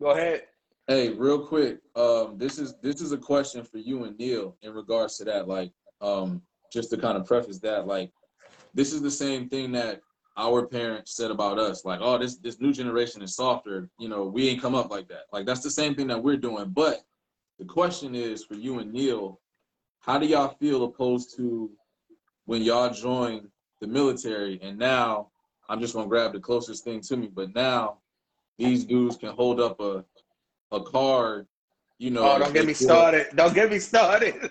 [0.01, 0.43] go ahead.
[0.89, 4.73] Hey, real quick, um, this is this is a question for you and Neil in
[4.73, 5.49] regards to that.
[5.49, 6.43] Like, um,
[6.73, 8.12] just to kind of preface that, like,
[8.75, 10.01] this is the same thing that
[10.37, 11.85] our parents said about us.
[11.85, 13.89] Like, oh, this this new generation is softer.
[13.99, 15.25] You know, we ain't come up like that.
[15.33, 16.71] Like, that's the same thing that we're doing.
[16.71, 17.05] But
[17.59, 19.41] the question is for you and Neil,
[20.01, 21.71] how do y'all feel opposed to
[22.45, 23.49] when y'all joined
[23.81, 25.29] the military and now
[25.68, 27.99] I'm just gonna grab the closest thing to me, but now
[28.59, 30.05] these dudes can hold up a
[30.72, 31.47] a card,
[31.99, 32.22] you know.
[32.29, 33.29] Oh, don't get me started.
[33.35, 34.35] Don't get me started.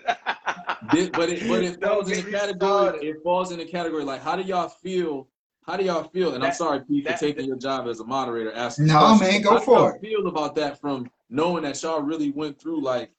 [0.92, 2.56] Thi- but it but it falls in get the category.
[2.58, 3.02] started.
[3.04, 5.28] It falls in the category like how do y'all feel?
[5.66, 6.34] How do y'all feel?
[6.34, 8.52] And I'm sorry, Pete, that- for taking your job as a moderator.
[8.52, 10.00] Asking No, questions, man, but go how for it.
[10.00, 13.10] Feel about that from knowing that y'all really went through like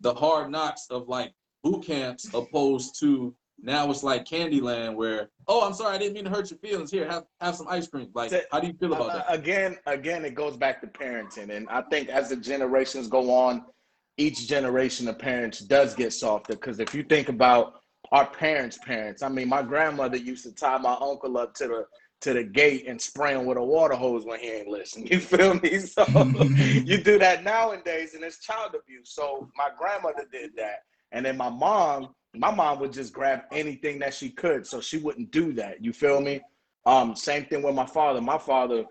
[0.00, 1.32] the hard knocks of like
[1.64, 6.24] boot camps, opposed to now it's like Candyland, where oh, I'm sorry, I didn't mean
[6.24, 6.90] to hurt your feelings.
[6.90, 8.10] Here, have have some ice cream.
[8.14, 9.26] Like, how do you feel about Uh, that?
[9.28, 13.64] again, again, it goes back to parenting, and I think as the generations go on,
[14.16, 16.54] each generation of parents does get softer.
[16.54, 17.80] Because if you think about
[18.12, 21.86] our parents' parents, I mean, my grandmother used to tie my uncle up to the
[22.20, 25.06] to the gate and spray him with a water hose when he ain't listen.
[25.10, 25.78] You feel me?
[25.78, 26.04] So
[26.84, 29.10] you do that nowadays, and it's child abuse.
[29.14, 30.80] So my grandmother did that,
[31.12, 34.98] and then my mom, my mom would just grab anything that she could, so she
[34.98, 35.84] wouldn't do that.
[35.84, 36.40] You feel me?
[36.86, 38.20] Um, same thing with my father.
[38.20, 38.84] My father,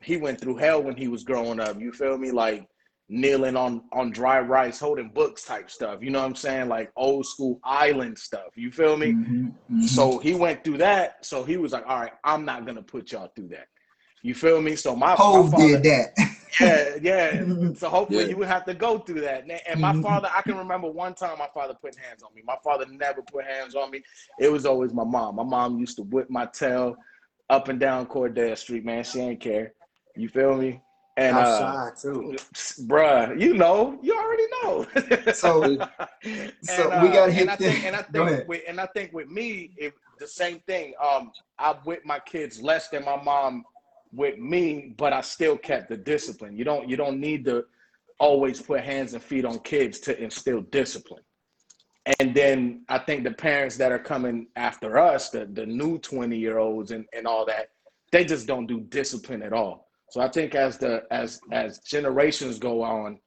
[0.00, 1.80] he went through hell when he was growing up.
[1.80, 2.30] You feel me?
[2.30, 2.66] Like
[3.08, 5.98] kneeling on on dry rice, holding books type stuff.
[6.00, 6.68] You know what I'm saying?
[6.68, 8.56] Like old school island stuff.
[8.56, 9.12] You feel me?
[9.12, 9.88] Mhm, mhm.
[9.88, 11.24] So he went through that.
[11.26, 13.66] So he was like, all right, I'm not gonna put y'all through that.
[14.22, 14.76] You feel me?
[14.76, 16.14] So my, Hove father, did that.
[16.60, 17.44] yeah, yeah.
[17.74, 18.30] So hopefully Yeah.
[18.30, 19.44] you would have to go through that.
[19.66, 20.02] And- my Mhm.
[20.02, 22.42] father, I can remember one time my father put hands on me.
[22.46, 24.02] My father never put hands on me.
[24.38, 25.36] It was always my mom.
[25.36, 26.96] My mom used to whip my tail
[27.50, 29.04] up and down Cordell Street, man.
[29.04, 29.72] She ain't care.
[30.16, 30.80] You feel me?
[31.16, 32.36] And I uh, too.
[32.86, 35.32] bruh, you know, you already know.
[35.32, 35.62] So-
[36.24, 38.86] And, so uh, we gotta hit and I think, and I think, with, and I
[38.86, 40.94] think with me, if the same thing.
[41.02, 43.64] Um, I whip my kids less than my mom
[44.12, 46.56] with me, but I still kept the discipline.
[46.56, 47.64] You don't you don't need to
[48.18, 51.22] always put hands and feet on kids to instill discipline.
[52.20, 56.36] And then I think the parents that are coming after us, the, the new 20
[56.36, 57.68] year olds and, and all that,
[58.10, 59.88] they just don't do discipline at all.
[60.10, 63.18] So I think as the as as generations go on,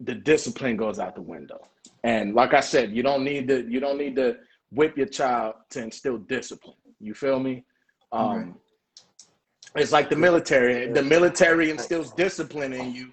[0.00, 1.58] the discipline goes out the window.
[2.04, 4.36] And like I said, you don't need to you don't need to
[4.70, 6.76] whip your child to instill discipline.
[7.00, 7.64] You feel me?
[8.12, 8.58] Um,
[9.76, 10.86] It's like the military.
[10.92, 13.10] The military instills discipline in you,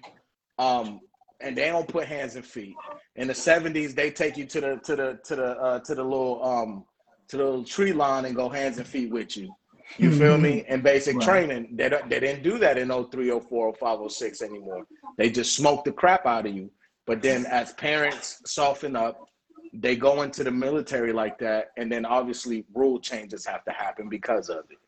[0.58, 1.00] um,
[1.40, 2.76] and they don't put hands and feet.
[3.16, 6.02] In the '70s, they take you to the to the to the uh, to the
[6.02, 6.84] little um,
[7.28, 9.54] to the little tree line and go hands and feet with you.
[9.98, 10.64] You feel me?
[10.68, 11.24] In basic Right.
[11.24, 14.86] training, they don't, they didn't do that in 03, 04, 05, 06 anymore.
[15.16, 16.70] They just smoke the crap out of you.
[17.06, 19.28] But then as parents soften up,
[19.72, 24.08] they go into the military like that, and then obviously rule changes have to happen
[24.08, 24.78] because of it.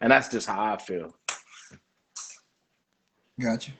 [0.00, 1.14] And that's just how I feel.
[3.40, 3.72] Gotcha.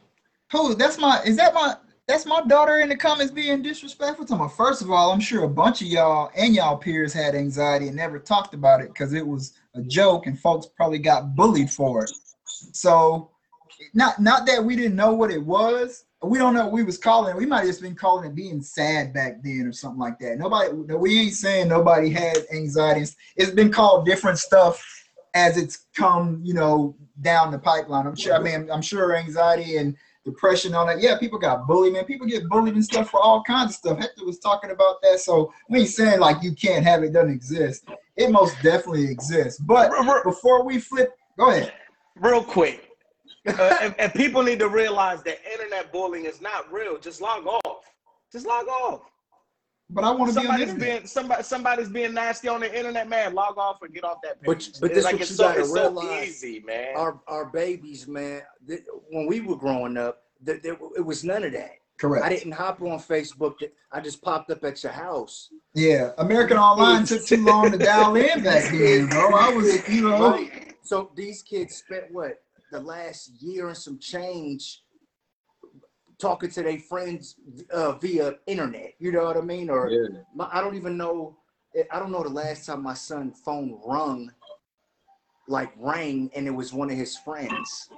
[0.52, 0.74] Who?
[0.74, 1.20] That's my.
[1.24, 1.74] Is that my?
[2.06, 4.46] That's my daughter in the comments being disrespectful to me.
[4.56, 7.96] First of all, I'm sure a bunch of y'all and y'all peers had anxiety and
[7.96, 12.04] never talked about it because it was a joke and folks probably got bullied for
[12.04, 12.10] it.
[12.72, 13.30] So,
[13.92, 16.04] not not that we didn't know what it was.
[16.22, 17.36] We don't know what we was calling.
[17.36, 17.38] it.
[17.38, 20.38] We might have just been calling it being sad back then or something like that.
[20.38, 20.72] Nobody.
[20.72, 23.02] We ain't saying nobody had anxiety.
[23.02, 24.82] It's- It's been called different stuff
[25.34, 28.06] as it's come, you know, down the pipeline.
[28.06, 28.34] I'm sure.
[28.34, 31.00] I mean, I'm sure anxiety and depression on that.
[31.00, 32.04] Yeah, people got bullied, man.
[32.04, 33.98] People get bullied and stuff for all kinds of stuff.
[33.98, 35.20] Hector was talking about that.
[35.20, 37.88] So we ain't saying like you can't have it, doesn't exist.
[38.16, 39.60] It most definitely exists.
[39.60, 39.90] But
[40.24, 41.72] before we flip, go ahead.
[42.16, 42.88] Real quick,
[43.46, 46.98] uh, and, and people need to realize that internet bullying is not real.
[46.98, 47.84] Just log off.
[48.32, 49.02] Just log off.
[49.90, 50.96] But I want to be on the Somebody's internet.
[50.98, 53.34] being somebody somebody's being nasty on the internet, man.
[53.34, 54.80] Log off and get off that But- page.
[54.80, 56.28] but It's this like what it's you so, gotta it's so realize.
[56.28, 56.94] easy, man.
[56.96, 58.42] Our our babies, man.
[58.66, 61.72] th- when we were growing up, th- there, it was none of that.
[61.96, 62.24] Correct.
[62.24, 63.54] I didn't hop on Facebook.
[63.90, 65.48] I just popped up at your house.
[65.74, 69.34] Yeah, American Online took too long to dial in back then, bro.
[69.34, 70.74] I was, you know, Right.
[70.84, 74.82] So these kids spent what the last year and some change
[76.18, 77.36] talking to their friends
[77.72, 78.94] uh, via internet.
[78.98, 79.70] You know what I mean?
[79.70, 80.20] Or Yeah.
[80.34, 81.38] my, I don't even know.
[81.92, 84.32] I don't know the last time my son phone rung,
[85.48, 87.90] like rang, and it was one of his friends.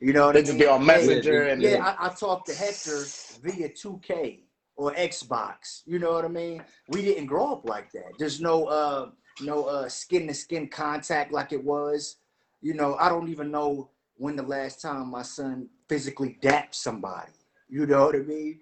[0.00, 2.54] You know what They I just be on Messenger and yeah, I, I talked to
[2.54, 4.40] Hector via 2K
[4.76, 5.82] or Xbox.
[5.86, 6.62] You know what I mean?
[6.88, 8.18] We didn't grow up like that.
[8.18, 9.10] There's no uh
[9.40, 12.16] no uh skin to skin contact like it was.
[12.62, 17.32] You know, I don't even know when the last time my son physically dapped somebody.
[17.68, 18.60] You know what I mean?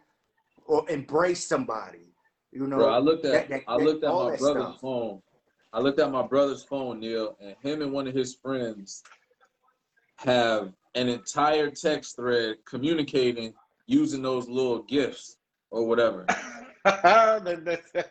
[0.67, 2.15] Or embrace somebody.
[2.53, 4.81] You know, Bro, I looked that- at that- I looked at my brother's stuff.
[4.81, 5.23] phone.
[5.73, 9.03] I looked at my brother's phone, Neil, and him and one of his friends
[10.19, 13.53] have an entire text thread communicating
[13.87, 15.37] using those little gifts
[15.71, 16.25] or whatever.
[16.85, 18.07] the, the,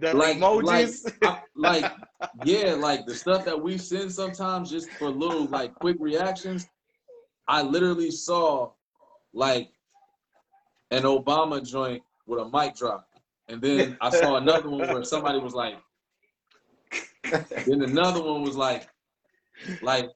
[0.00, 1.10] the Like- emojis.
[1.22, 1.90] I- like,
[2.44, 6.66] yeah, like the stuff that we send sometimes just for little like quick reactions.
[7.48, 8.70] I literally saw
[9.32, 9.70] like
[10.90, 13.08] an Obama joint with a mic drop.
[13.48, 15.76] And then I saw another one where somebody was like,
[17.66, 18.88] then another one was like,
[19.82, 20.10] like,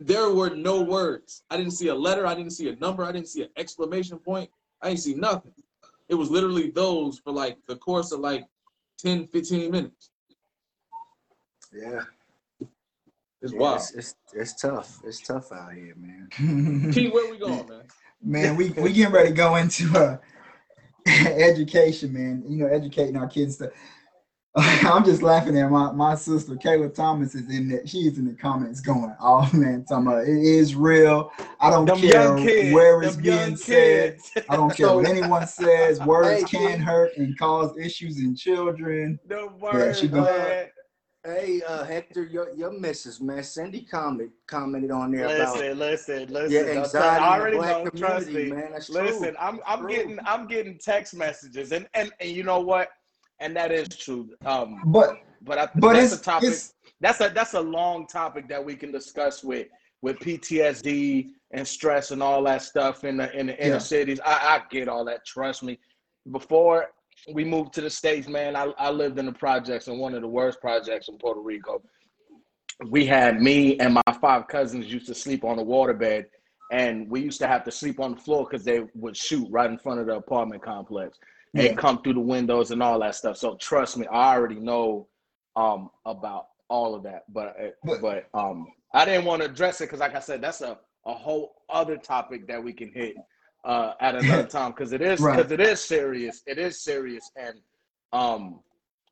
[0.00, 1.44] there were no words.
[1.50, 2.26] I didn't see a letter.
[2.26, 3.04] I didn't see a number.
[3.04, 4.50] I didn't see an exclamation point.
[4.82, 5.52] I didn't see nothing.
[6.08, 8.44] It was literally those for like the course of like
[8.98, 10.10] 10, 15 minutes.
[11.72, 12.00] yeah,
[13.40, 13.76] It's yeah, wild.
[13.76, 15.00] It's, it's it's tough.
[15.04, 16.92] It's tough out here, man.
[16.92, 17.63] Key, where we going,
[18.22, 18.42] man?
[18.42, 20.18] man, we we getting ready to go into uh,
[21.06, 22.42] education, man.
[22.46, 23.56] You know, educating our kids.
[23.58, 23.70] To,
[24.56, 27.86] I'm just laughing at my my sister Kayla Thomas is in there.
[27.86, 31.30] She's in the comments going, "Oh man, talking about it is real.
[31.60, 32.72] I don't Them care kids.
[32.74, 34.18] where it's being said.
[34.48, 36.00] I don't care what anyone says.
[36.00, 39.18] Words can hurt and cause issues in children.
[39.26, 40.68] Them Yeah, words, she go- man.
[41.26, 43.42] Hey, uh, Hector, your your missus, man.
[43.42, 46.50] Cindy comment commented on there about Listen, listen, listen.
[46.50, 47.90] your anxiety I in already the black know.
[47.90, 48.56] Trust community, me.
[48.56, 48.72] man.
[48.72, 49.36] That's Listen, true.
[49.40, 49.88] I'm I'm True.
[49.88, 52.90] getting I'm getting text messages, and and and you know what?
[53.40, 54.28] And that is true.
[54.44, 56.48] Um, But but I, but that's it's, a topic.
[56.50, 59.68] it's that's a that's a long topic that we can discuss with
[60.02, 63.78] with PTSD and stress and all that stuff in the in the inner Yeah.
[63.78, 64.20] cities.
[64.26, 65.24] I, I get all that.
[65.24, 65.78] Trust me.
[66.30, 66.88] Before
[67.32, 70.22] we moved to the states, man, I, I lived in the projects and one of
[70.22, 71.82] the worst projects in Puerto Rico.
[72.88, 76.24] We had me and my five cousins used to sleep on the waterbed,
[76.72, 79.70] and we used to have to sleep on the floor because they would shoot right
[79.70, 81.18] in front of the apartment complex
[81.52, 81.64] yeah.
[81.64, 83.36] and come through the windows and all that stuff.
[83.36, 85.08] So trust me, I already know
[85.56, 87.24] um about all of that.
[87.32, 90.60] But But- but um I didn't want to address it because, like I said, that's
[90.60, 93.16] a, a whole other topic that we can hit
[93.64, 95.52] uh, at another time because it is because Right.
[95.52, 96.42] it is serious.
[96.46, 97.58] It is serious, and
[98.12, 98.60] um,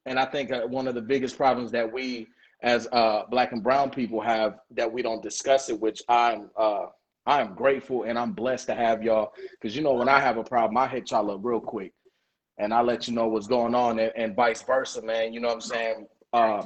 [0.06, 2.28] and I think uh, one of the biggest problems that we
[2.62, 6.86] as uh, black and brown people have that we don't discuss it, which I'm uh,
[7.26, 10.44] I'm grateful and I'm blessed to have y'all because you know when I have a
[10.44, 11.92] problem, I hit y'all up real quick
[12.58, 15.32] and I let you know what's going on and, and vice versa, man.
[15.32, 16.06] You know what I'm saying?
[16.32, 16.62] Uh,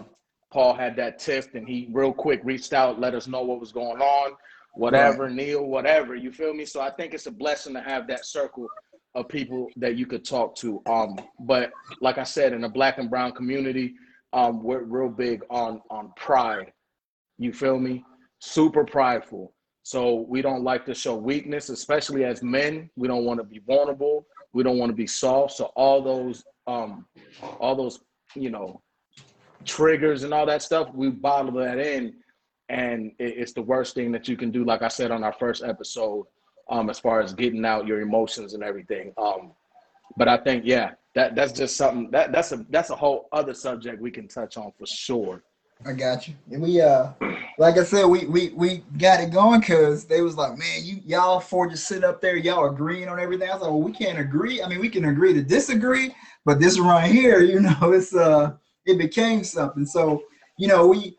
[0.52, 3.72] Paul had that tiff and he real quick reached out, let us know what was
[3.72, 4.32] going on,
[4.76, 6.14] whatever, Neil, whatever.
[6.14, 6.64] You feel me?
[6.64, 8.68] So I think it's a blessing to have that circle
[9.14, 10.82] of people that you could talk to.
[10.86, 11.70] Um, but
[12.00, 13.94] like I said, in the black and brown community,
[14.32, 16.72] um, we're real big on on pride.
[17.38, 18.04] You feel me?
[18.40, 19.52] Super prideful.
[19.82, 22.90] So we don't like to show weakness, especially as men.
[22.96, 24.26] We don't want to be vulnerable.
[24.52, 25.52] We don't want to be soft.
[25.52, 27.06] So all those um
[27.60, 28.00] all those,
[28.34, 28.82] you know,
[29.64, 32.14] triggers and all that stuff, we bottle that in.
[32.68, 35.62] And it's the worst thing that you can do, like I said on our first
[35.62, 36.26] episode,
[36.68, 39.12] um, as far as getting out your emotions and everything.
[39.16, 39.52] Um,
[40.16, 43.54] but I think, yeah, that that's just something that that's a that's a whole other
[43.54, 45.42] subject we can touch on for sure.
[45.84, 46.34] I got you.
[46.50, 47.10] And we uh
[47.58, 51.00] like I said, we we we got it going because they was like, man, you
[51.06, 53.48] y'all four just sit up there, y'all agreeing on everything.
[53.48, 54.62] I was like, well, we can't agree.
[54.62, 56.14] I mean, we can agree to disagree,
[56.44, 58.52] but this right here, you know, it's uh
[58.84, 59.86] it became something.
[59.86, 60.22] So,
[60.58, 61.16] you know, we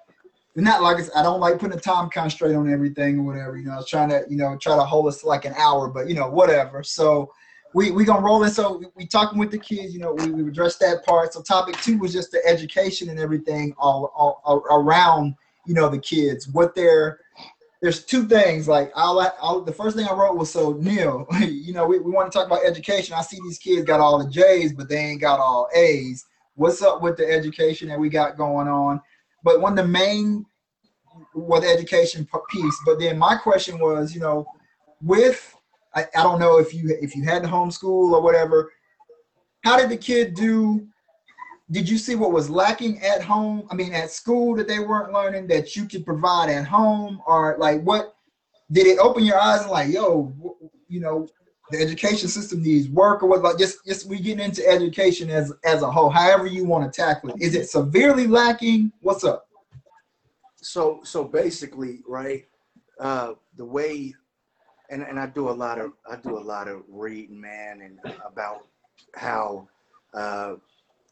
[0.64, 3.58] not like I don't like putting a time constraint on everything or whatever.
[3.58, 5.54] You know, I was trying to, you know, try to hold us to like an
[5.56, 6.84] hour, but you know, whatever.
[6.84, 7.32] So
[7.74, 8.50] we we gonna roll in.
[8.50, 9.94] So we, we talking with the kids.
[9.94, 11.34] You know, we, we addressed that part.
[11.34, 15.36] So topic two was just the education and everything all, all, all around
[15.68, 16.48] you know the kids.
[16.48, 17.20] What they're
[17.82, 18.68] there's two things.
[18.68, 21.28] Like I'll, I'll the first thing I wrote was so Neil.
[21.68, 23.14] You know, we, we want to talk about education.
[23.14, 26.26] I see these kids got all the J's, but they ain't got all A's.
[26.56, 29.02] What's up with the education that we got going on?
[29.48, 30.46] But one of the main
[31.34, 32.82] well, the education piece.
[32.86, 34.46] But then my question was, you know,
[35.02, 35.56] with
[35.96, 38.74] I, I don't know if you if you had to homeschool or whatever.
[39.64, 40.86] How did the kid do?
[41.72, 43.66] Did you see what was lacking at home?
[43.72, 47.56] I mean, at school that they weren't learning that you could provide at home, or
[47.58, 48.18] like what?
[48.74, 50.34] Did it open your eyes and like, yo,
[50.90, 51.26] you know,
[51.72, 53.42] the education system needs work, or what?
[53.42, 56.10] Like, just just we getting into education as as a whole.
[56.10, 57.42] However you want to tackle it.
[57.42, 58.92] Is it severely lacking?
[59.02, 59.48] What's up?
[60.68, 62.46] so so basically right
[63.00, 64.14] uh the way
[64.90, 68.00] and and i do a lot of i do a lot of reading man and
[68.26, 68.68] about
[69.16, 69.68] how
[70.14, 70.56] uh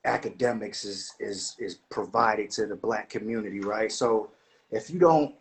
[0.04, 4.30] academics is is is provided to the black community right so
[4.72, 5.34] if you don't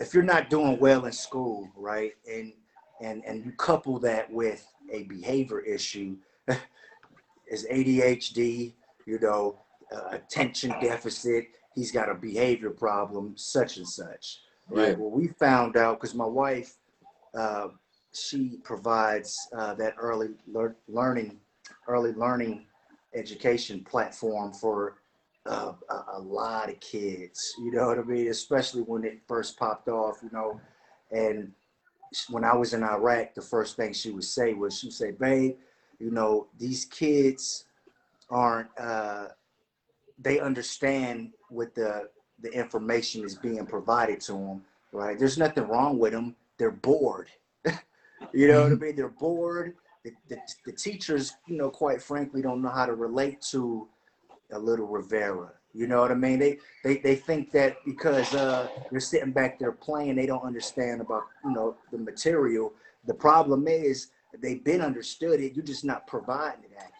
[0.00, 2.52] if you're not doing well in school right and
[3.00, 6.16] and and you couple that with a behavior issue
[7.48, 8.72] is adhd
[9.06, 9.58] you know
[9.92, 14.40] uh, attention deficit he's got a behavior problem, such and such.
[14.68, 14.90] Right.
[14.90, 14.94] Yeah.
[14.94, 16.76] Well, we found out because my wife,
[17.36, 17.68] uh,
[18.12, 21.40] she provides uh, that early lear- learning,
[21.88, 22.66] early learning
[23.14, 24.98] education platform for
[25.46, 27.54] uh, a, a lot of kids.
[27.58, 28.28] You know what I mean?
[28.28, 30.20] Especially when it first popped off.
[30.22, 30.60] You know,
[31.10, 31.52] and
[32.28, 35.10] when I was in Iraq, the first thing she would say was, she would say,
[35.12, 35.56] "Babe,
[35.98, 37.66] you know, these kids
[38.30, 39.28] aren't." Uh,
[40.18, 42.08] they understand what the
[42.40, 44.62] the information is being provided to them
[44.94, 45.18] right?
[45.18, 47.28] There's nothing wrong with them they're bored.
[48.32, 48.96] You know what i mean?
[48.96, 49.74] They're bored.
[50.02, 53.86] The, the, the teachers you know quite frankly don't know how to relate to
[54.50, 58.68] a little rivera you know what i mean they they, they think that because uh
[58.90, 62.72] they're sitting back there playing they don't understand about you know the material
[63.06, 64.08] the problem is
[64.40, 66.94] they've been understood it you're just not providing it accurately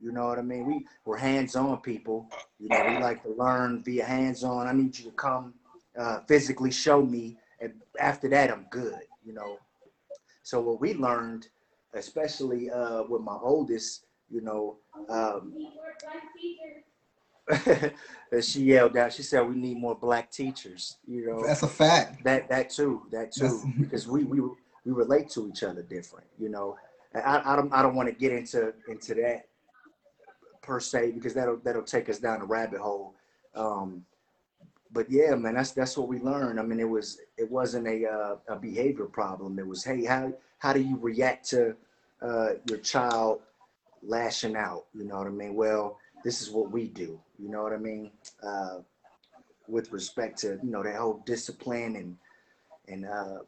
[0.00, 0.66] you know what I mean?
[0.66, 2.28] We we're hands-on people.
[2.58, 4.66] You know, we like to learn via hands-on.
[4.66, 5.54] I need you to come
[5.98, 9.00] uh, physically show me, and after that, I'm good.
[9.24, 9.58] You know.
[10.42, 11.48] So what we learned,
[11.94, 14.76] especially uh, with my oldest, you know,
[15.08, 15.52] um,
[18.42, 19.12] she yelled out.
[19.12, 22.24] She said, "We need more black teachers." You know, That's a fact.
[22.24, 26.26] that that too, that too, That's- because we we we relate to each other different.
[26.38, 26.76] You know,
[27.12, 29.46] And I I don't I don't want to get into into that
[30.62, 33.14] per se because that'll that'll take us down a rabbit hole.
[33.54, 34.04] Um,
[34.92, 36.58] but yeah, man, that's that's what we learned.
[36.58, 39.58] I mean, it was it wasn't a uh, a behavior problem.
[39.58, 41.76] It was hey, how how do you react to
[42.22, 43.40] uh, your child
[44.02, 44.86] lashing out?
[44.94, 45.54] You know what I mean?
[45.54, 47.20] Well, this is what we do.
[47.38, 48.10] You know what I mean?
[48.42, 48.78] Uh,
[49.68, 52.16] with respect to you know that whole discipline and
[52.88, 53.38] and uh,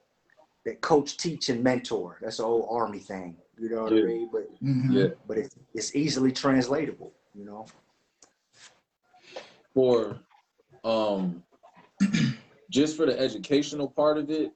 [0.64, 2.18] that coach, teach, and mentor.
[2.22, 3.36] That's an old army thing.
[3.58, 4.02] You know what Yeah.
[4.02, 4.28] I mean?
[4.32, 4.92] But Mhm.
[4.94, 5.08] Yeah.
[5.26, 7.12] but it's it's easily translatable.
[7.34, 7.66] You know.
[9.74, 10.18] for
[10.84, 11.42] um
[12.70, 14.52] just for the educational part of it,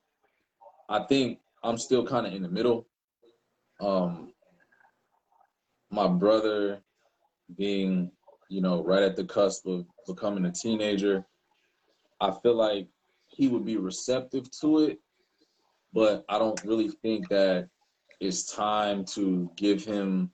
[0.88, 2.86] I think I'm still kind of in the middle.
[3.80, 4.32] Um,
[5.90, 6.82] my brother
[7.56, 8.10] being,
[8.48, 11.24] you know, right at the cusp of becoming a teenager,
[12.20, 12.88] I feel like
[13.26, 14.98] he would be receptive to it,
[15.92, 17.68] but I don't really think that
[18.20, 20.30] it's time to give him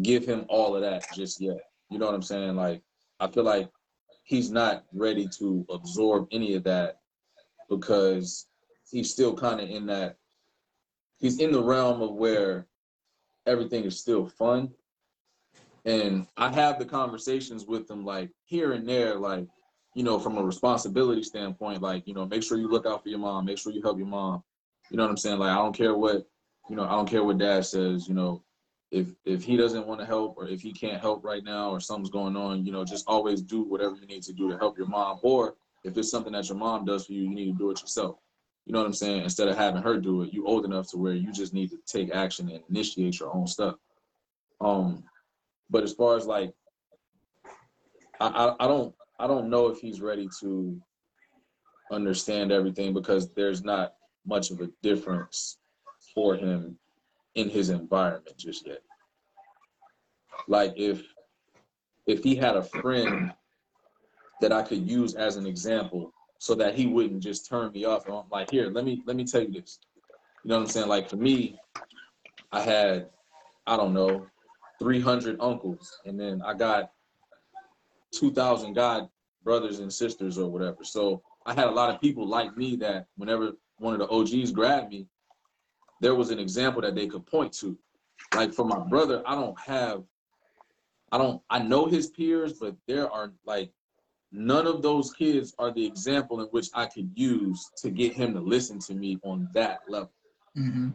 [0.00, 1.58] give him all of that just yet.
[1.90, 2.56] You know what I'm saying?
[2.56, 2.82] Like
[3.20, 3.68] I feel like
[4.24, 6.98] he's not ready to absorb any of that
[7.68, 8.46] because
[8.90, 10.16] he's still kind of in that
[11.18, 12.66] he's in the realm of where
[13.46, 14.70] everything is still fun
[15.84, 19.46] and i have the conversations with them like here and there like
[19.94, 23.08] you know from a responsibility standpoint like you know make sure you look out for
[23.08, 24.42] your mom make sure you help your mom
[24.90, 26.26] you know what i'm saying like i don't care what
[26.68, 28.42] you know i don't care what dad says you know
[28.92, 31.80] if if he doesn't want to help or if he can't help right now or
[31.80, 34.76] something's going on, you know, just always do whatever you need to do to help
[34.76, 35.18] your mom.
[35.22, 37.80] Or if it's something that your mom does for you, you need to do it
[37.80, 38.18] yourself.
[38.66, 39.22] You know what I'm saying?
[39.22, 41.78] Instead of having her do it, you old enough to where you just need to
[41.86, 43.76] take action and initiate your own stuff.
[44.60, 45.02] Um,
[45.72, 46.52] but as far as like,
[48.20, 50.80] I, I, I don't I don't know if he's ready to
[51.90, 53.94] understand everything because there's not
[54.26, 55.58] much of a difference
[56.14, 56.76] for him
[57.34, 58.82] in his environment just yet.
[60.46, 61.02] Like if
[62.06, 63.32] if he had a friend
[64.42, 68.06] that I could use as an example so that he wouldn't just turn me off.
[68.06, 69.78] And I'm like, here, let me let me tell you this.
[70.44, 70.88] You know what I'm saying?
[70.88, 71.56] Like for me,
[72.50, 73.08] I had,
[73.66, 74.26] I don't know,
[74.82, 76.90] 300 uncles, and then I got
[78.14, 79.08] 2,000 god
[79.44, 80.82] brothers and sisters or whatever.
[80.82, 84.50] So I had a lot of people like me that whenever one of the OGs
[84.50, 85.06] grabbed me,
[86.00, 87.78] there was an example that they could point to.
[88.34, 90.02] Like for my brother, I don't have,
[91.12, 93.72] I don't, I know his peers, but there are like
[94.32, 98.34] none of those kids are the example in which I could use to get him
[98.34, 100.12] to listen to me on that level.
[100.56, 100.88] Mm-hmm.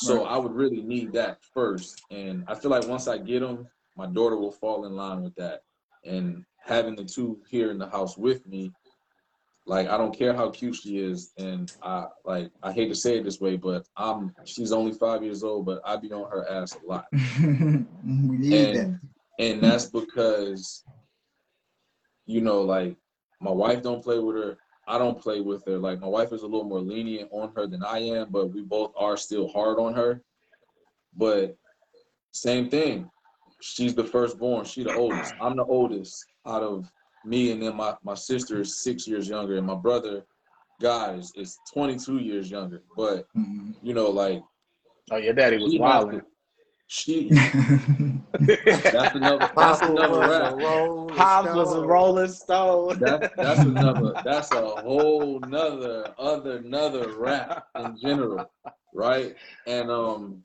[0.00, 0.32] So right.
[0.32, 2.02] I would really need that first.
[2.10, 5.34] And I feel like once I get them, my daughter will fall in line with
[5.34, 5.62] that.
[6.04, 8.72] And having the two here in the house with me
[9.66, 13.18] like I don't care how cute she is, and I like I hate to say
[13.18, 16.48] it this way, but I'm she's only five years old, but I be on her
[16.50, 17.06] ass a lot.
[17.12, 17.86] and
[18.50, 19.00] that.
[19.38, 20.84] and that's because
[22.26, 22.96] you know, like
[23.40, 24.58] my wife don't play with her.
[24.90, 25.78] I don't play with her.
[25.78, 28.62] Like my wife is a little more lenient on her than I am, but we
[28.62, 30.20] both are still hard on her.
[31.16, 31.56] But
[32.32, 33.10] same thing.
[33.60, 34.64] She's the firstborn.
[34.64, 35.34] She the oldest.
[35.40, 36.90] I'm the oldest out of
[37.24, 40.24] me and then my, my sister is six years younger and my brother
[40.80, 43.72] guys is 22 years younger but mm-hmm.
[43.82, 44.42] you know like
[45.10, 46.22] oh your daddy was wild
[46.92, 47.28] she
[48.40, 51.16] that's another that's another rap.
[51.16, 52.98] Pops was a rolling stone.
[52.98, 58.50] That, that's another that's a whole nother other another rap in general,
[58.92, 59.36] right?
[59.68, 60.42] And um,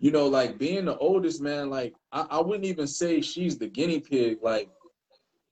[0.00, 3.68] you know, like being the oldest man, like I, I wouldn't even say she's the
[3.68, 4.40] guinea pig.
[4.42, 4.68] Like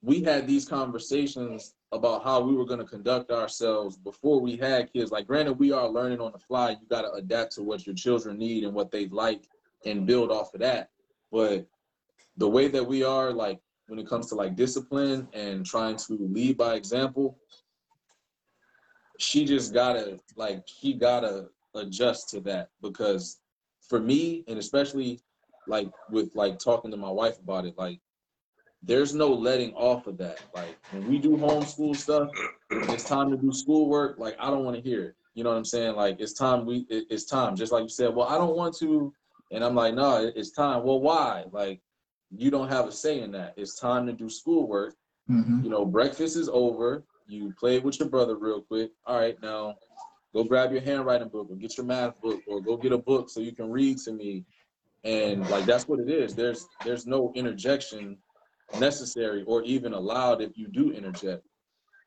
[0.02, 4.92] we had these conversations about how we were going to conduct ourselves before we had
[4.92, 5.10] kids.
[5.10, 6.72] Like, granted, we are learning on the fly.
[6.72, 9.44] You got to adapt to what your children need and what they like
[9.86, 10.90] and build off of that.
[11.30, 11.66] But
[12.36, 16.16] the way that we are, like, when it comes to like discipline and trying to
[16.18, 17.38] lead by example,
[19.18, 23.40] she just gotta, like, she gotta adjust to that because
[23.88, 25.20] for me, and especially
[25.66, 28.00] like with like talking to my wife about it, like,
[28.86, 30.40] there's no letting off of that.
[30.54, 32.28] Like when we do homeschool stuff,
[32.70, 34.18] it's time to do schoolwork.
[34.18, 35.14] Like I don't want to hear it.
[35.34, 35.96] You know what I'm saying?
[35.96, 36.66] Like it's time.
[36.66, 37.56] We it, it's time.
[37.56, 38.14] Just like you said.
[38.14, 39.12] Well, I don't want to,
[39.54, 40.82] and I'm like, no, it's time.
[40.84, 41.44] Well, why?
[41.50, 41.80] Like
[42.36, 43.54] you don't have a say in that.
[43.56, 44.94] It's time to do schoolwork.
[45.30, 45.64] Mm-hmm.
[45.64, 47.04] You know, breakfast is over.
[47.26, 48.90] You play with your brother real quick.
[49.06, 49.76] All right, now
[50.34, 53.30] go grab your handwriting book or get your math book or go get a book
[53.30, 54.44] so you can read to me.
[55.04, 56.34] And like that's what it is.
[56.34, 58.18] There's there's no interjection
[58.80, 61.46] necessary or even allowed if you do interject.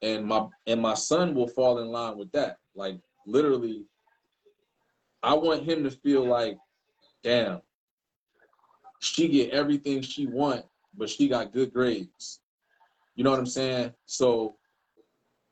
[0.02, 2.58] And my and my son will fall in line with that.
[2.76, 3.86] Like literally,
[5.24, 6.58] I want him to feel like,
[7.24, 7.62] damn,
[9.00, 10.66] she get everything she want,
[10.96, 12.40] but she got good grades.
[13.16, 13.94] You know what I'm saying?
[14.06, 14.56] So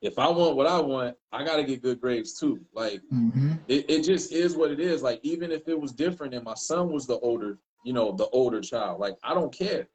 [0.02, 2.60] if I want what I want, I gotta get good grades too.
[2.74, 3.54] Like mm-hmm.
[3.68, 5.02] it, it just is what it is.
[5.02, 8.28] Like even if it was different and my son was the older, you know, the
[8.28, 9.88] older child, like I don't care.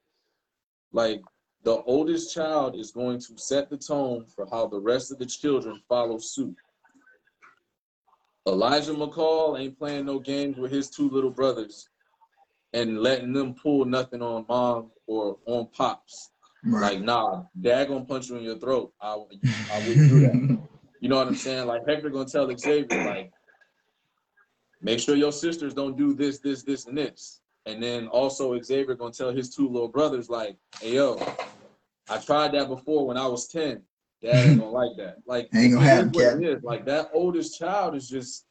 [0.91, 1.21] Like
[1.63, 5.25] the oldest child is going to set the tone for how the rest of the
[5.25, 6.55] children follow suit.
[8.47, 11.87] Elijah McCall ain't playing no games with his two little brothers
[12.73, 16.31] and letting them pull nothing on mom or on pops.
[16.63, 18.93] Like, nah, dad gonna punch you in your throat.
[19.01, 20.59] I, I wouldn't do that.
[21.01, 21.65] You know what I'm saying?
[21.65, 23.31] Like Hector gonna tell Xavier, like,
[24.83, 27.41] make sure your sisters don't do this, this, this, and this.
[27.65, 31.19] And then also Xavier gonna tell his two little brothers, like, hey yo,
[32.07, 33.81] I tried that before when I was 10.
[34.21, 35.17] Dad ain't gonna like that.
[35.25, 36.63] Like Ain't gonna it happen, what it is.
[36.63, 38.45] Like that oldest child is just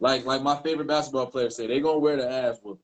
[0.00, 2.80] like like my favorite basketball player say, they gonna wear the ass whoop.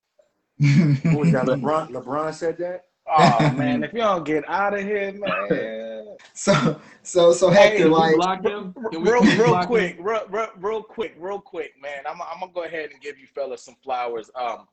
[0.60, 0.94] Who we
[1.32, 1.90] LeBron.
[1.90, 2.84] LeBron said that.
[3.08, 6.16] Oh man, if you don't get out of here, man.
[6.34, 8.74] so so so Hey, Hector, Can we like him?
[8.92, 9.66] Real, real block him?
[9.66, 12.04] quick, real, real, real quick, real quick, man.
[12.08, 14.30] I'm, I'm gonna go ahead and give you fellas some flowers.
[14.36, 14.68] Um,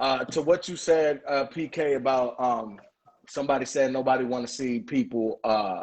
[0.00, 2.80] uh, to what you said, uh, PK about um,
[3.28, 5.82] somebody said nobody want to see people uh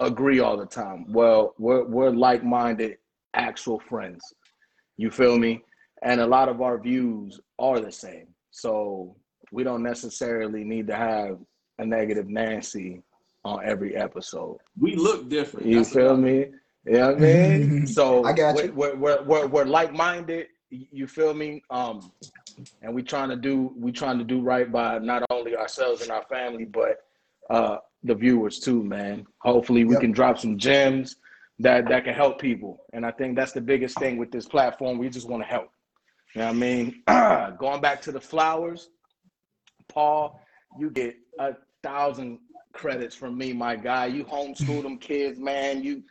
[0.00, 1.10] agree all the time.
[1.12, 2.98] Well, we're we're like-minded,
[3.34, 4.22] actual friends.
[4.96, 5.62] You feel me?
[6.02, 8.28] And a lot of our views are the same.
[8.50, 9.16] So
[9.52, 11.38] we don't necessarily need to have
[11.78, 13.02] a negative Nancy
[13.44, 14.58] on every episode.
[14.78, 15.66] We look different.
[15.66, 16.22] You That's feel about it.
[16.22, 16.58] me?
[16.86, 17.86] You know I mean?
[17.98, 18.72] So I got we're, you.
[18.72, 20.48] We're, we're, we're, we're like-minded.
[20.70, 21.62] You feel me?
[21.70, 22.10] Um,
[22.82, 26.10] and we trying to do we trying to do right by not only ourselves and
[26.10, 27.05] our family, but
[27.50, 29.26] uh, the viewers too, man.
[29.40, 30.00] Hopefully, we Yep.
[30.00, 31.16] can drop some gems
[31.58, 32.84] that that can help people.
[32.92, 34.98] And I think that's the biggest thing with this platform.
[34.98, 35.68] We just want to help.
[36.34, 37.02] You know what I mean?
[37.58, 38.90] Going back to the flowers,
[39.88, 40.40] Paul,
[40.78, 42.38] you get a thousand
[42.72, 44.06] credits from me, my guy.
[44.06, 45.82] You homeschool them kids, man.
[45.82, 46.02] You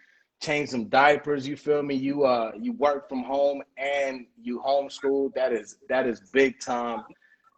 [0.41, 1.47] change some diapers.
[1.47, 1.95] You feel me?
[1.95, 5.33] You uh you work from home and you homeschool.
[5.35, 7.03] That is that is big time.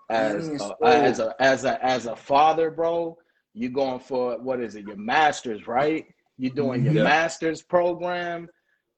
[0.10, 3.18] As a, as a as a as a father, bro,
[3.58, 4.86] you going for what is it?
[4.86, 6.06] Your masters, right?
[6.38, 7.04] You're doing your Yeah.
[7.04, 8.48] masters program,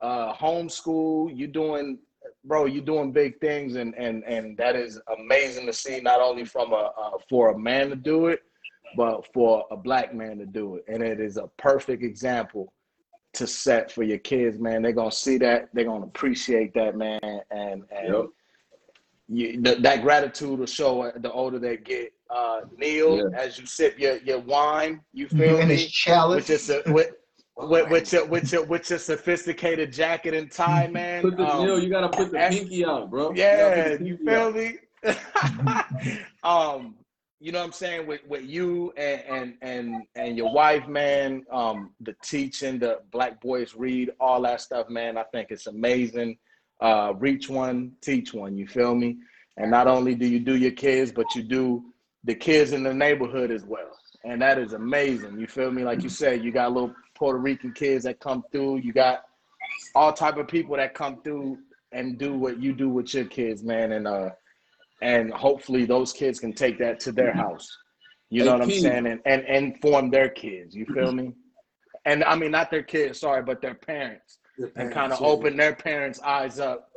[0.01, 1.31] uh, homeschool.
[1.33, 1.99] You're doing,
[2.43, 2.65] bro.
[2.65, 6.01] You're doing big things, and and and that is amazing to see.
[6.01, 8.41] Not only from a uh, for a man to do it,
[8.97, 12.73] but for a black man to do it, and it is a perfect example
[13.33, 14.81] to set for your kids, man.
[14.81, 15.69] They're gonna see that.
[15.73, 17.19] They're gonna appreciate that, man,
[17.51, 18.25] and and Yep.
[19.29, 22.11] you, th- that gratitude will show the older they get.
[22.29, 25.87] Uh, Neil, as you sip your, your wine, you feel in his me?
[25.87, 26.47] chalice.
[26.47, 27.11] With your, with,
[27.57, 31.23] with, with your with your with your sophisticated jacket and tie, man.
[31.23, 33.33] Put the Um, Neil, you gotta put the that's- pinky out, bro.
[33.35, 34.53] yeah, gotta put the you pinky out.
[34.53, 34.77] feel me?
[36.43, 36.95] um,
[37.41, 41.45] you know what I'm saying with with you and and and and your wife, man.
[41.51, 45.17] Um, the teaching, the Black Boys Read, all that stuff, man.
[45.17, 46.37] I think it's amazing.
[46.81, 48.57] Uh, reach one, teach one.
[48.57, 49.17] You feel me?
[49.57, 51.83] And not only do you do your kids, but you do
[52.23, 53.97] the kids in the neighborhood as well.
[54.25, 55.39] And that is amazing.
[55.39, 55.83] You feel me?
[55.83, 58.77] Like you said, you got little Puerto Rican kids that come through.
[58.77, 59.23] You got
[59.95, 61.57] all type of people that come through
[61.91, 63.93] and do what you do with your kids, man.
[63.93, 64.29] And uh
[65.01, 67.69] and hopefully those kids can take that to their house.
[68.29, 69.07] You know what I'm saying?
[69.07, 70.75] And and and inform their kids.
[70.75, 71.33] You feel me?
[72.05, 74.39] And I mean not their kids, sorry, but their parents.
[74.75, 76.89] And kind of open their parents' eyes up,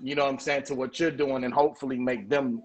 [0.00, 2.62] you know what I'm saying, to what you're doing and hopefully make them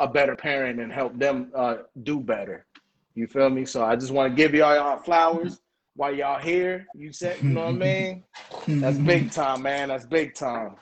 [0.00, 2.66] a better parent and help them uh do better.
[3.14, 3.64] You feel me?
[3.64, 5.60] So I just want to give y'all y'all flowers
[5.96, 6.86] while y'all here.
[6.94, 8.24] You said, you know what I mean?
[8.80, 9.88] That's big time, man.
[9.88, 10.76] That's big time.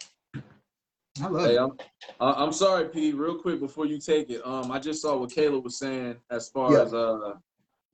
[1.22, 1.60] I love Hey, it.
[1.60, 1.72] I'm
[2.20, 3.14] I- I'm sorry, Pete.
[3.16, 6.50] Real quick before you take it, um, I just saw what Kayla was saying as
[6.50, 6.82] far Yeah.
[6.82, 7.34] as uh,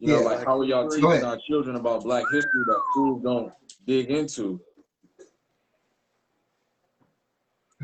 [0.01, 0.25] you know, Yeah.
[0.25, 3.53] like how are y'all teaching our children about Black history that schools don't
[3.87, 4.61] dig into?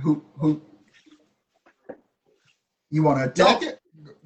[0.03, 0.61] Who who?
[2.91, 3.81] You want to attack it?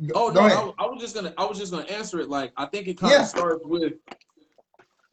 [0.07, 0.55] Go- Oh go no.
[0.55, 2.29] I, was- I was just gonna I was just gonna answer it.
[2.29, 3.25] Like I think it kind of Yeah.
[3.25, 3.95] starts with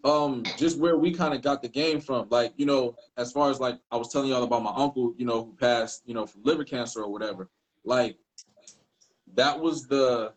[0.04, 2.28] um just where we kind of got the game from.
[2.30, 5.26] Like you know, as far as like I was telling y'all about my uncle, you
[5.26, 7.50] know, who passed, you know, from liver cancer or whatever.
[7.86, 8.18] Like
[9.36, 10.34] that was the.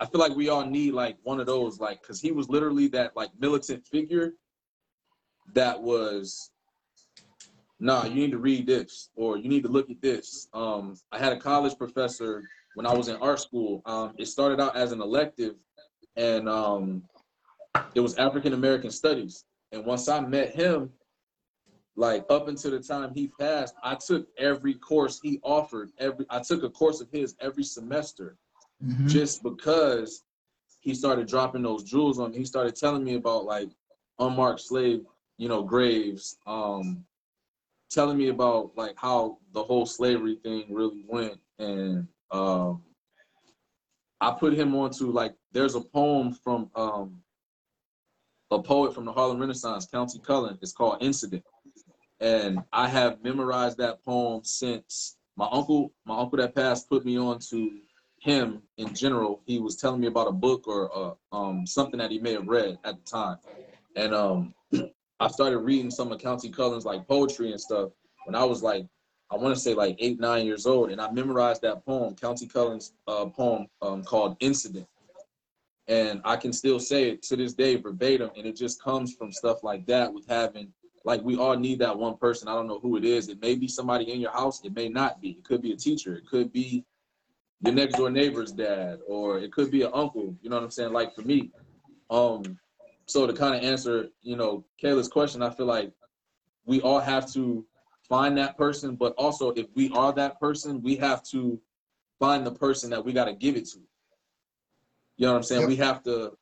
[0.00, 2.88] I feel like we all need like one of those, like, because he was literally
[2.88, 4.34] that like militant figure
[5.54, 6.50] that was
[7.82, 10.48] nah, you need to read this or you need to look at this.
[10.54, 13.82] Um, I had a college professor when I was in art school.
[13.84, 15.56] Um, it started out as an elective,
[16.16, 17.02] and um,
[17.94, 19.44] it was African American studies.
[19.72, 20.90] And once I met him,
[21.96, 25.90] like up until the time he passed, I took every course he offered.
[25.98, 28.36] Every I took a course of his every semester,
[28.82, 29.08] Mhm.
[29.08, 30.22] just because
[30.80, 32.38] he started dropping those jewels on me.
[32.38, 33.70] He started telling me about like
[34.20, 35.04] unmarked slave,
[35.36, 36.38] you know, graves.
[36.46, 37.04] Um,
[37.92, 42.82] telling me about like how the whole slavery thing really went and um
[44.20, 47.22] I put him onto like there's a poem from um
[48.52, 50.58] a poet from the Harlem Renaissance, Countee Cullen.
[50.60, 51.42] It's called Incident.
[52.20, 57.18] And I have memorized that poem since my uncle, my uncle that passed put me
[57.18, 57.78] on to
[58.20, 59.40] him in general.
[59.46, 60.90] He was telling me about a book or
[61.32, 63.38] uh, um, something that he may have read at the time,
[63.96, 64.54] and um,
[65.22, 67.90] I started reading some of Countee Cullen's like poetry and stuff
[68.24, 68.84] when I was like,
[69.30, 72.52] I want to say like eight, nine years old, and I memorized that poem, Countee
[72.52, 74.88] Cullen's uh, poem um, called "Incident,"
[75.86, 79.30] and I can still say it to this day verbatim, and it just comes from
[79.30, 80.72] stuff like that with having
[81.04, 82.48] like we all need that one person.
[82.48, 83.28] I don't know who it is.
[83.28, 84.64] It may be somebody in your house.
[84.64, 85.30] It may not be.
[85.30, 86.16] It could be a teacher.
[86.16, 86.84] It could be
[87.60, 90.36] your next door neighbor's dad, or it could be an uncle.
[90.42, 90.92] You know what I'm saying?
[90.92, 91.52] Like for me,
[92.10, 92.58] um,
[93.12, 95.92] so to kind of answer, you know, Kayla's question, I feel like
[96.64, 97.66] we all have to
[98.08, 101.60] find that person, but also if we are that person, we have to
[102.18, 103.80] find the person that we got to give it to.
[105.18, 105.60] You know what I'm saying?
[105.62, 105.68] Yep.
[105.68, 106.32] We have to,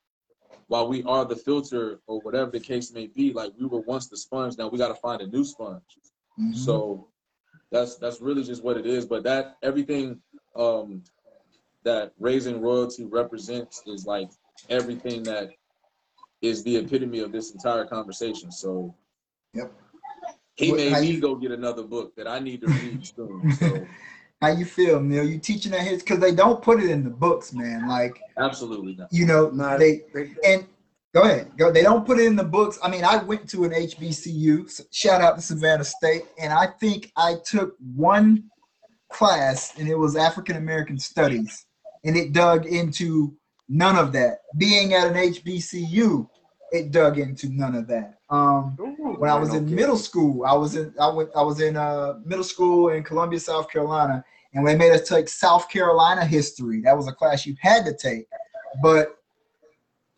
[0.67, 4.07] while we are the filter or whatever the case may be, like we were once
[4.07, 5.83] the sponge, now we got to find a new sponge.
[6.39, 6.55] Mhm.
[6.55, 7.07] So
[7.71, 9.05] that's that's really just what it is.
[9.05, 10.21] But that everything
[10.55, 11.03] um,
[11.83, 14.29] that raising royalty represents is like
[14.69, 15.49] everything that
[16.41, 18.51] is the epitome of this entire conversation.
[18.51, 18.93] So
[19.53, 19.71] Yep.
[20.55, 23.05] he What- made how me you- go get another book that I need to read
[23.05, 23.51] soon.
[23.53, 23.85] So
[24.41, 25.23] How you feel, Neil?
[25.23, 27.87] You teaching that his because they don't put it in the books, man.
[27.87, 29.09] Like absolutely not.
[29.13, 30.65] you know, Nah, they they- and
[31.13, 31.71] go ahead, go.
[31.71, 32.79] They don't put it in the books.
[32.81, 34.67] I mean, I went to an HBCU.
[34.67, 38.45] So shout out to Savannah State, and I think I took one
[39.11, 41.67] class, and it was African American Studies,
[42.03, 43.37] and it dug into
[43.69, 44.39] none of that.
[44.57, 46.27] Being at an HBCU,
[46.71, 48.19] it dug into none of that.
[48.29, 51.59] Um, Ooh, when I was in middle school, I was in I went I was
[51.59, 56.25] in uh, middle school in Columbia, South Carolina, and they made us take South Carolina
[56.25, 56.81] history.
[56.81, 58.27] That was a class you had to take,
[58.81, 59.17] but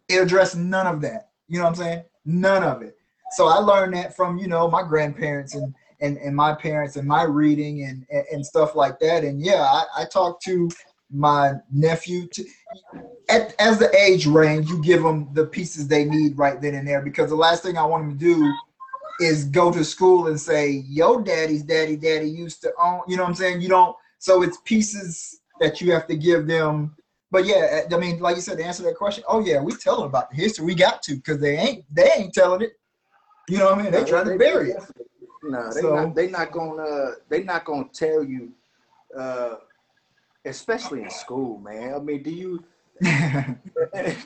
[0.08, 1.30] it addressed none of that.
[1.48, 2.04] You know what I'm saying?
[2.26, 2.98] None of it.
[3.32, 7.08] So I learned that from you know my grandparents and and, and my parents and
[7.08, 9.24] my reading and, and and stuff like that.
[9.24, 10.70] And yeah, I, I talked to
[11.14, 12.44] my nephew to,
[13.30, 16.88] at, as the age range, you give them the pieces they need right then and
[16.88, 17.02] there.
[17.02, 18.54] Because the last thing I want them to do
[19.20, 23.24] is go to school and say, "Yo, daddy's daddy, daddy used to own." You know
[23.24, 23.62] what I'm saying?
[23.62, 23.96] You don't.
[24.18, 26.96] So it's pieces that you have to give them.
[27.30, 29.98] But yeah, I mean, like you said, to answer that question, oh yeah, we tell
[29.98, 30.66] them about the history.
[30.66, 32.74] We got to because they ain't they ain't telling it.
[33.50, 33.92] You know what I mean?
[33.92, 34.84] They No, trying to bury it.
[35.44, 36.16] No, they So- not.
[36.16, 37.12] They not gonna.
[37.30, 38.52] They not gonna tell you,
[39.18, 39.56] uh,
[40.46, 41.94] especially in school, man.
[41.94, 42.64] I mean, do you?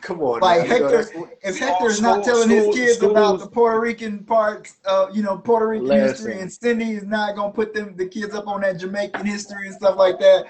[0.01, 1.07] Come on, Like Hector-
[1.41, 5.23] if Hector's not School- telling his school- kids about the Puerto Rican parts, uh, you
[5.23, 8.61] know, Puerto Rican history, and Cindy is not gonna put them the kids up on
[8.61, 10.45] that Jamaican history and stuff like that.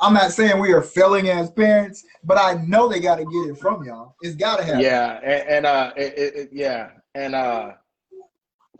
[0.00, 3.50] I'm not saying we are failing as parents, but I know they got to get
[3.50, 4.16] it from y'all.
[4.20, 4.80] It's got to happen.
[4.80, 7.72] Yeah, and, and uh, it, it, it- yeah, and uh,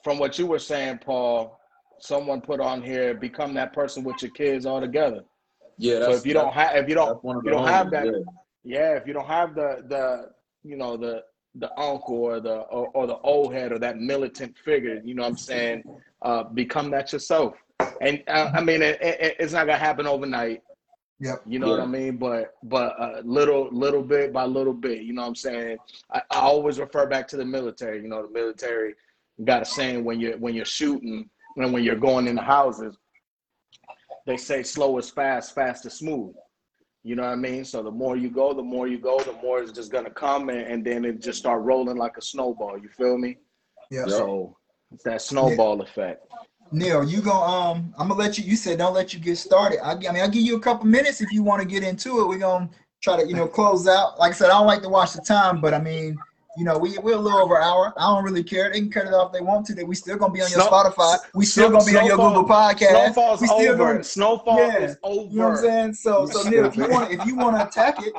[0.03, 1.59] from what you were saying, Paul,
[2.01, 5.24] someone put on here, become that person with your kids all together.
[5.83, 7.91] Yeah, So if you don't have, if you don't, that's one of you don't have
[7.91, 8.20] that- yeah.
[8.64, 10.30] yeah, if you don't have the the
[10.62, 11.24] you know the
[11.57, 15.22] the uncle or the or, or the old head or that militant figure, you know
[15.22, 15.83] what I'm saying?
[16.22, 17.55] Uh, become that yourself.
[18.01, 20.62] And uh, I mean, it, it, it's not gonna happen overnight.
[21.18, 21.43] Yep.
[21.47, 22.16] You know what I mean?
[22.16, 25.78] But but uh, little little bit by little bit, you know what I'm saying?
[26.12, 28.01] I, I always refer back to the military.
[28.03, 28.95] You know, the military
[29.45, 32.97] got a saying when you're when you're shooting and when you're going in the houses,
[34.27, 36.35] they say slow is fast, fast is smooth.
[37.05, 37.64] You know what I mean?
[37.64, 40.51] So the more you go, the more you go, the more it's just gonna come,
[40.51, 42.79] and, and then it just start rolling like a snowball.
[42.79, 43.39] You feel me?
[43.91, 44.07] Yeah.
[44.07, 44.57] So
[44.93, 46.25] it's that snowball effect.
[46.70, 47.33] Neil, you go.
[47.33, 48.45] Um, I'm gonna let you.
[48.45, 49.85] You said don't let you get started.
[49.85, 52.20] I, I mean, I'll give you a couple minutes if you want to get into
[52.20, 52.29] it.
[52.29, 52.70] We're gonna
[53.03, 54.18] try to, you know, close out.
[54.18, 56.16] Like I said, I don't like to watch the time, but I mean,
[56.57, 57.95] you know, we we're a little over an hour.
[57.97, 58.71] I don't really care.
[58.71, 59.75] They can cut it off if they want to.
[59.75, 61.19] That we still gonna be on your Snow- Spotify.
[61.35, 62.91] We still Snow- gonna be on your Google Podcast.
[62.91, 63.77] Snowfall's we still over.
[63.93, 64.77] gonna, Snowfall Yeah.
[64.79, 65.31] is over.
[65.33, 65.95] you know what I'm saying?
[65.95, 68.13] So, so Neil, if you want, if you want to attack it,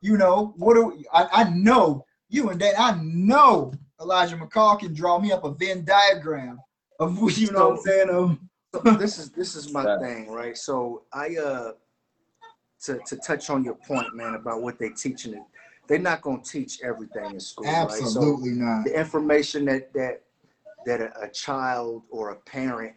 [0.00, 2.74] you know, what do we, I, I know you and Dan.
[2.76, 6.58] I know Elijah McCall can draw me up a Venn diagram
[6.98, 8.38] of who you know what I'm saying of
[8.84, 10.00] So this is this is my Right.
[10.00, 10.56] thing, right?
[10.56, 11.72] So I uh
[12.84, 15.42] to to touch on your point, man, about what they teaching it.
[15.86, 17.88] They're not gonna teach everything in school, right?
[17.88, 18.84] So absolutely not.
[18.84, 20.22] the information that that
[20.84, 22.94] that a, a child or a parent,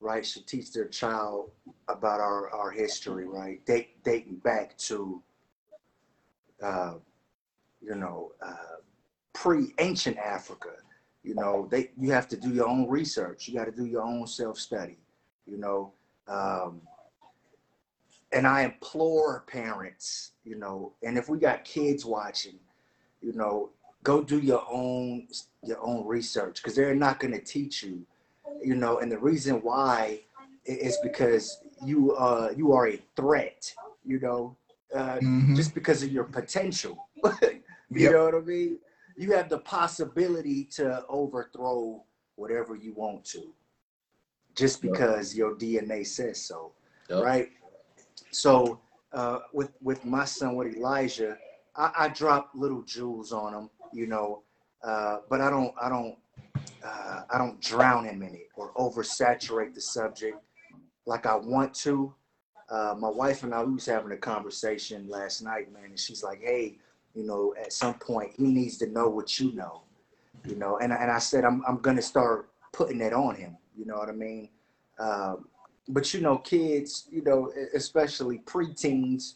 [0.00, 1.50] right, should teach their child
[1.88, 3.64] about our our history, right?
[3.66, 5.22] Date, dating back to,
[6.62, 6.94] uh,
[7.80, 8.76] you know, uh,
[9.32, 10.70] pre-ancient Africa.
[11.22, 13.48] You know, they you have to do your own research.
[13.48, 14.98] You got to do your own self-study.
[15.46, 15.92] You know,
[16.28, 16.82] um,
[18.34, 22.58] and I implore parents, you know, and if we got kids watching,
[23.22, 23.70] you know,
[24.02, 25.28] go do your own
[25.64, 28.06] your own research because they're not going to teach you
[28.62, 30.20] you know and the reason why
[30.66, 33.74] is because you uh you are a threat
[34.04, 34.56] you know
[34.94, 35.56] uh, Mhm.
[35.56, 37.04] just because of your potential.
[37.90, 38.12] you Yep.
[38.12, 38.78] know what I mean?
[39.16, 42.04] You have the possibility to overthrow
[42.36, 43.52] whatever you want to,
[44.54, 44.92] just Yep.
[44.92, 46.72] because your DNA says so,
[47.08, 47.18] Yep.
[47.24, 47.50] right?
[48.34, 48.80] So
[49.12, 51.38] uh, with with my son, with Elijah,
[51.76, 54.42] I, I drop little jewels on him, you know,
[54.82, 56.16] uh, but I don't I don't
[56.84, 60.36] uh, I don't drown him in it or oversaturate the subject
[61.06, 62.14] like I want to.
[62.68, 66.22] Uh, my wife and I we was having a conversation last night, man, and she's
[66.22, 66.78] like, "Hey,
[67.14, 69.82] you know, at some point he needs to know what you know,
[70.46, 73.84] you know." And and I said, "I'm I'm gonna start putting it on him." You
[73.84, 74.48] know what I mean?
[74.98, 75.48] Um,
[75.88, 79.34] but you know, kids, you know, especially preteens,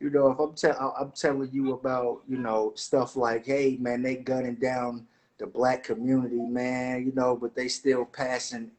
[0.00, 4.02] you know, if I'm tell I'm telling you about, you know, stuff like, "Hey, man,
[4.02, 5.06] they gunning down
[5.38, 8.70] the black community, man," you know, but they still passing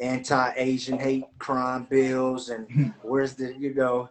[0.00, 4.08] anti-Asian hate crime bills and where's the you know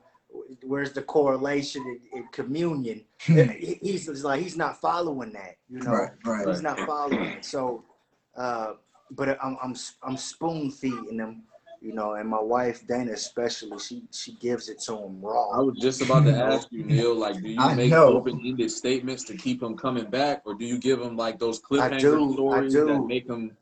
[0.63, 1.81] where's the correlation
[2.13, 3.03] in, in communion?
[3.25, 5.91] He's, like he's not following that you know?
[5.91, 6.47] Right, right.
[6.47, 7.45] he's not following it.
[7.45, 7.83] So
[8.35, 8.73] uh
[9.11, 11.43] but i'm i'm i'm spoon feeding him
[11.81, 15.49] you know and my wife dana especially she she gives it to him raw.
[15.51, 17.15] I was just about to ask you, Neil.
[17.15, 20.79] Like, do you I make open-ended statements to keep him coming back, or do you
[20.79, 23.55] give him like those cliffhanger do, I stories that make him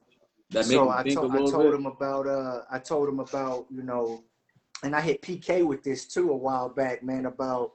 [0.51, 1.79] that make so him I, think told a I little told bit?
[1.79, 4.23] him about uh I told him about you know
[4.83, 7.73] and I hit PK with this too a while back man about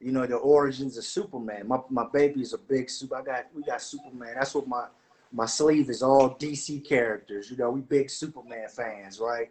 [0.00, 3.62] you know the origins of Superman my my baby's a big super I got we
[3.62, 4.86] got Superman that's what my
[5.32, 9.50] my sleeve is all DC characters you know we big Superman fans right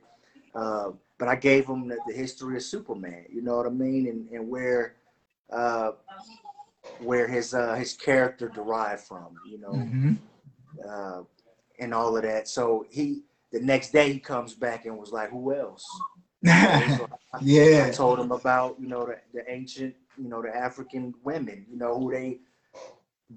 [0.55, 4.07] uh, but I gave him the, the history of Superman you know what I mean
[4.07, 4.95] and and where
[5.51, 5.91] uh
[6.97, 10.17] where his uh his character derived from you know Mhm.
[10.87, 11.21] uh,
[11.79, 12.47] and all of that.
[12.47, 16.03] So he the next day he comes back and was like, "Who else?"
[16.87, 17.39] So I,
[17.79, 21.77] I told him about you know the, the ancient you know the African women you
[21.77, 22.39] know who they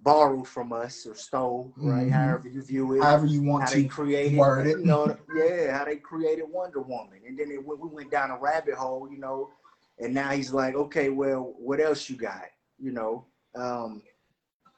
[0.02, 2.12] borrowed from us or stole right Mhm.
[2.12, 4.78] however you view it However you want how they to created word it.
[4.78, 8.38] you know yeah how they created Wonder Woman and then it, we went down a
[8.38, 9.50] rabbit hole you know
[10.00, 12.46] and now he's like okay well what else you got
[12.78, 13.24] you know
[13.54, 14.02] um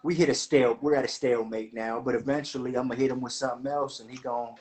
[0.02, 3.20] we hit a stale we're at a stalemate now but eventually i'm gonna hit him
[3.22, 4.54] with something else and he gonna,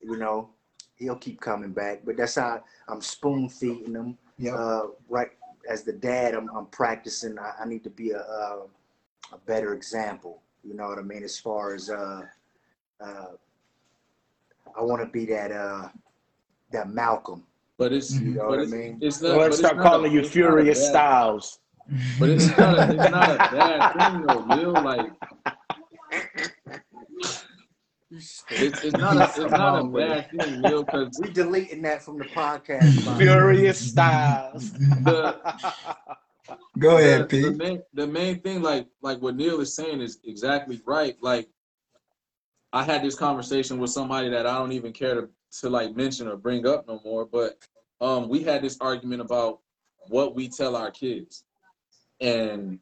[0.00, 0.48] you know
[0.96, 4.54] he'll keep coming back but that's how i'm spoon feeding him Yep.
[4.56, 5.30] uh right
[5.68, 8.66] as the dad i'm, I'm practicing I, I need to be a, a
[9.32, 12.22] a better example you know what i mean as far as uh
[13.04, 13.26] uh
[14.78, 15.88] i want to be that uh
[16.72, 17.42] that malcolm
[17.78, 18.98] But it's You know but what I mean?
[19.00, 19.38] it's So not.
[19.38, 21.58] let's but it's start not a- calling you it's not a Furious Styles.
[22.18, 24.74] But it's not a, it's not a bad thing though, Neil.
[24.90, 25.10] Like
[28.10, 32.02] it's, it's not a it's Come not a bad thing, Neil, because we deleting that
[32.02, 33.24] from the podcast by the way.
[33.24, 34.72] Furious Styles.
[34.72, 35.36] the
[36.78, 37.44] Go ahead, the, Pete.
[37.44, 41.16] the main the main thing, like like what Neil is saying, is exactly right.
[41.20, 41.48] Like
[42.72, 45.28] I had this conversation with somebody that I don't even care to
[45.60, 47.58] to like mention or bring up no more, but
[48.00, 49.60] um, we had this argument about
[50.08, 51.44] what we tell our kids,
[52.20, 52.78] and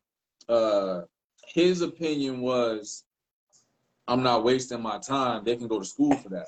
[0.49, 1.03] uh,
[1.49, 3.05] his opinion was,
[4.07, 5.45] "I'm not wasting my time.
[5.45, 6.47] They can go to school for that,"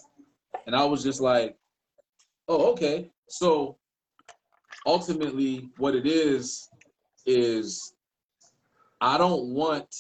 [0.67, 1.57] and I was just like,
[2.49, 3.77] "Oh, okay." So
[4.87, 6.69] ultimately, what it is
[7.27, 7.95] is
[9.01, 9.95] I don't want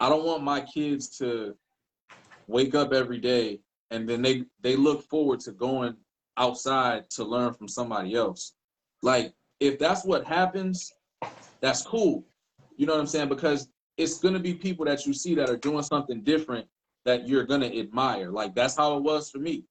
[0.00, 1.56] I don't want my kids to
[2.46, 5.96] wake up every day and then they they look forward to going
[6.36, 8.54] outside to learn from somebody else.
[9.02, 10.92] Like if that's what happens,
[11.60, 12.24] that's cool.
[12.76, 13.28] You know what I'm saying?
[13.28, 16.66] Because it's gonna be people that you see that are doing something different
[17.04, 18.30] that you're gonna admire.
[18.30, 19.64] Like that's how it was for me.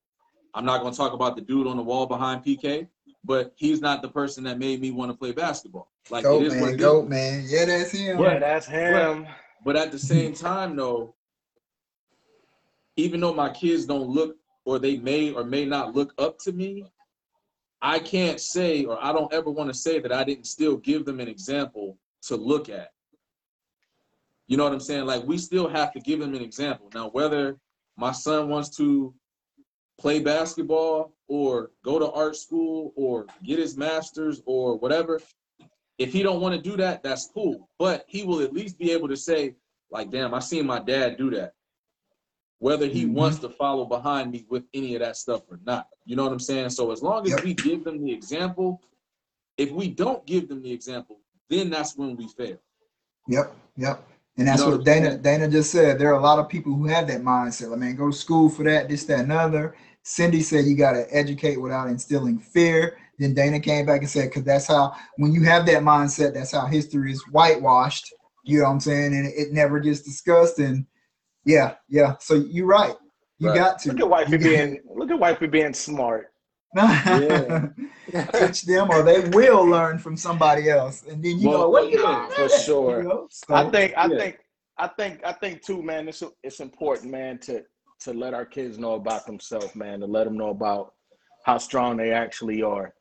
[0.53, 2.87] I'm not gonna talk about the dude on the wall behind PK,
[3.27, 5.91] but he's not the person that made me want to play basketball.
[6.09, 6.85] Like Goat it is what man, it is.
[6.85, 7.43] goat man.
[7.45, 8.19] Yeah, that's him.
[8.19, 9.27] yeah, that's him.
[9.65, 11.13] But at the same time, though,
[12.95, 16.53] even though my kids don't look or they may or may not look up to
[16.53, 16.85] me,
[17.81, 21.03] I can't say or I don't ever want to say that I didn't still give
[21.03, 22.91] them an example to look at.
[24.47, 25.05] You know what I'm saying?
[25.05, 26.89] Like we still have to give them an example.
[26.93, 27.57] Now, whether
[27.97, 29.13] my son wants to
[29.97, 35.21] play basketball or go to art school or get his master's or whatever,
[35.97, 37.67] if he don't want to do that, that's cool.
[37.79, 39.55] But he will at least be able to say,
[39.91, 41.53] like, damn, I seen my dad do that.
[42.59, 43.13] Whether he Mhm.
[43.13, 45.87] wants to follow behind me with any of that stuff or not.
[46.05, 46.69] You know what I'm saying?
[46.71, 47.43] So as long as Yep.
[47.43, 48.81] we give them the example,
[49.57, 51.19] if we don't give them the example,
[51.49, 52.57] then that's when we fail.
[53.27, 54.07] Yep, yep.
[54.37, 55.17] And that's You know what Dana?
[55.17, 55.97] Dana just said.
[55.97, 57.69] There are a lot of people who have that mindset.
[57.71, 59.75] Like, man, go to school for that, this, that, and other.
[60.07, 62.97] Cindy said you got to educate without instilling fear.
[63.19, 66.53] Then Dana came back and said, because that's how when you have that mindset, that's
[66.53, 68.13] how history is whitewashed.
[68.45, 69.13] You know what I'm saying?
[69.13, 70.59] And it, it never gets discussed.
[70.59, 70.85] And
[71.43, 72.15] yeah, yeah.
[72.21, 72.95] So you're right.
[73.39, 73.55] You Right.
[73.57, 76.27] got to Look at wifey You got- being look at wifey being smart.
[76.73, 77.67] Yeah.
[78.33, 81.03] teach them or they will learn from somebody else.
[81.03, 83.01] And then you Well, go, what you yeah, for sure.
[83.01, 83.27] You know?
[83.29, 84.17] So, I think I Yeah.
[84.17, 84.37] think
[84.77, 86.07] I think I think too, man.
[86.07, 87.63] It's it's important, man, to
[88.01, 89.99] to let our kids know about themselves, man.
[90.01, 90.93] To let them know about
[91.43, 92.93] how strong they actually are.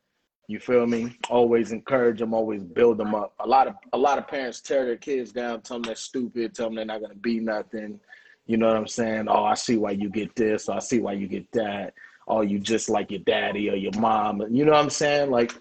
[0.49, 1.19] You feel me?
[1.29, 3.35] Always encourage them, always build them up.
[3.41, 6.55] A lot of a lot of parents tear their kids down, tell them they're stupid,
[6.55, 7.99] tell them they're not gonna be nothing.
[8.47, 9.27] You know what I'm saying?
[9.29, 10.69] Oh, I see why you get this.
[10.69, 11.95] Or I see why you get that.
[12.29, 14.41] Oh, you just like your daddy or your mom.
[14.51, 15.31] You know what I'm saying?
[15.33, 15.53] Like,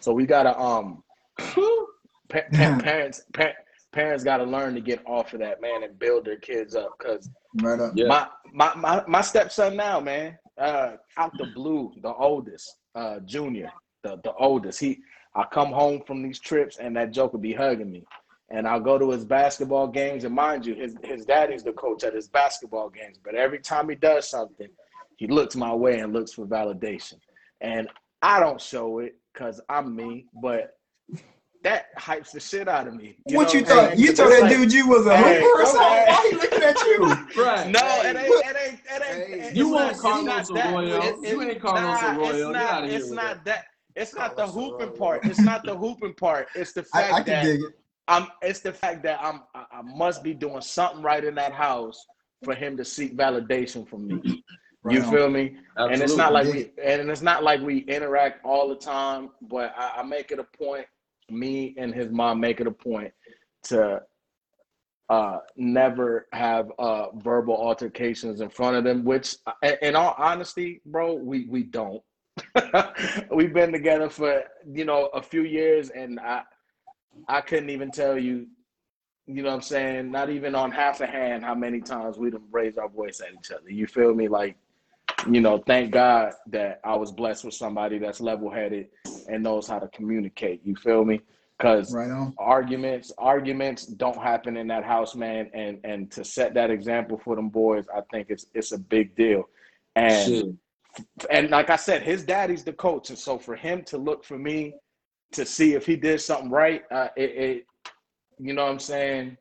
[0.00, 1.02] so we gotta um,
[1.38, 3.52] pa- pa- parents pa-
[3.92, 6.96] parents gotta learn to get off of that man and build their kids up.
[6.98, 7.28] Cause
[7.60, 7.92] right up.
[7.94, 8.06] Yeah.
[8.06, 13.70] my, my my my stepson now, man, uh, out the blue, the oldest, uh, junior,
[14.02, 14.80] the the oldest.
[14.80, 15.00] He,
[15.34, 18.04] I come home from these trips and that joke would be hugging me,
[18.50, 20.24] and I'll go to his basketball games.
[20.24, 23.18] And mind you, his his daddy's the coach at his basketball games.
[23.22, 24.68] But every time he does something,
[25.16, 27.18] he looks my way and looks for validation.
[27.60, 27.88] And
[28.22, 30.76] I don't show it because I'm me, but
[31.62, 33.16] that hypes the shit out of me.
[33.24, 33.86] what know you I'm thought?
[33.88, 33.98] saying?
[34.00, 35.82] You 'Cause told that like- dude you was a Hey, hooper or something?
[35.82, 36.04] okay.
[36.08, 37.42] Why he looking at you?
[37.44, 37.68] Right.
[37.68, 38.16] No, it ain't.
[38.18, 38.80] It ain't.
[38.84, 39.28] It ain't.
[39.40, 41.22] Hey, it's you not- want Carlos Arroyo.
[41.22, 42.56] You ain't Carlos nah, It's not.
[42.56, 43.64] outta here It's not that.
[43.96, 45.24] It's not the hooping part.
[45.26, 46.48] It's not the hooping part.
[46.54, 47.72] It's the fact I, I can that dig it.
[48.08, 48.28] I'm.
[48.42, 49.42] It's the fact that I'm.
[49.54, 52.04] I, I must be doing something right in that house
[52.44, 54.42] for him to seek validation from me.
[54.82, 55.12] Right you on.
[55.12, 55.58] feel me?
[55.76, 55.92] Absolutely.
[55.92, 59.74] And it's not like we and it's not like we interact all the time, but
[59.76, 60.86] I, I make it a point,
[61.30, 63.12] me and his mom make it a point
[63.64, 64.00] to
[65.08, 69.36] uh never have uh verbal altercations in front of them, which
[69.82, 72.02] in- all honesty, bro, we we don't.
[73.34, 76.42] We've been together for, you know, a few years and I
[77.28, 78.46] I couldn't even tell you
[79.26, 80.10] you know what I'm saying?
[80.10, 83.32] Not even on half a hand how many times we'd have raised our voice at
[83.32, 83.70] each other.
[83.70, 84.26] You feel me?
[84.26, 84.56] Like,
[85.28, 88.88] you know, thank God that I was blessed with somebody that's level headed
[89.28, 90.60] and knows how to communicate.
[90.64, 91.20] You feel me?
[91.58, 95.50] Because Right arguments, arguments don't happen in that house, man.
[95.52, 99.14] And and to set that example for them boys, I think it's it's a big
[99.14, 99.48] deal.
[99.96, 100.46] And Shit.
[101.30, 104.38] and like I said, his daddy's the coach, and so for him to look for
[104.38, 104.74] me
[105.32, 107.66] to see if he did something right, uh, it, it
[108.38, 109.36] you know what I'm saying?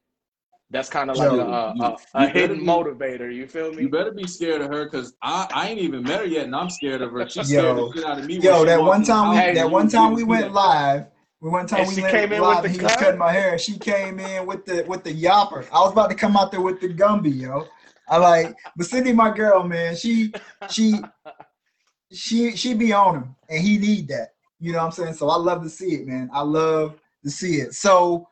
[0.71, 3.33] That's kind of like Joe, a, a, a, a hidden be- motivator.
[3.33, 3.83] You feel me?
[3.83, 6.55] You better be scared of her because I, I ain't even met her yet and
[6.55, 7.27] I'm scared of her.
[7.27, 7.59] She's Yo.
[7.59, 8.35] scared the shit out of me.
[8.39, 11.05] Yo, that one time we Hey, that one time we went live.
[11.41, 12.95] We one time And we she went came in with live the and he was
[12.95, 13.57] cutting my hair.
[13.57, 15.65] She came in with the with the yopper.
[15.71, 17.65] I was about to come out there with the Gumby, yo.
[18.07, 20.33] I like, but Cindy, my girl, man, she
[20.69, 20.99] she
[22.11, 24.33] she she be on him, and he need that.
[24.59, 25.13] You know what I'm saying?
[25.13, 26.29] So I love to see it, man.
[26.33, 27.73] I love to see it.
[27.73, 28.27] So,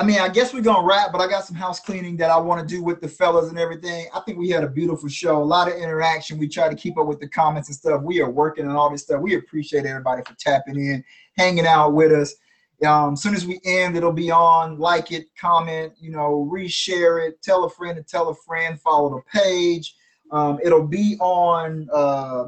[0.00, 2.38] I mean, I guess we're gonna wrap, but I got some house cleaning that I
[2.38, 4.06] want to do with the fellas and everything.
[4.14, 6.38] I think we had a beautiful show, a lot of interaction.
[6.38, 8.00] We try to keep up with the comments and stuff.
[8.02, 9.20] We are working on all this stuff.
[9.20, 11.04] We appreciate everybody for tapping in,
[11.36, 12.34] hanging out with us.
[12.82, 14.78] Um, soon as we end, it'll be on.
[14.78, 19.10] Like it, comment, you know, reshare it, tell a friend to tell a friend, follow
[19.10, 19.96] the page.
[20.32, 22.44] Um, it'll be on uh,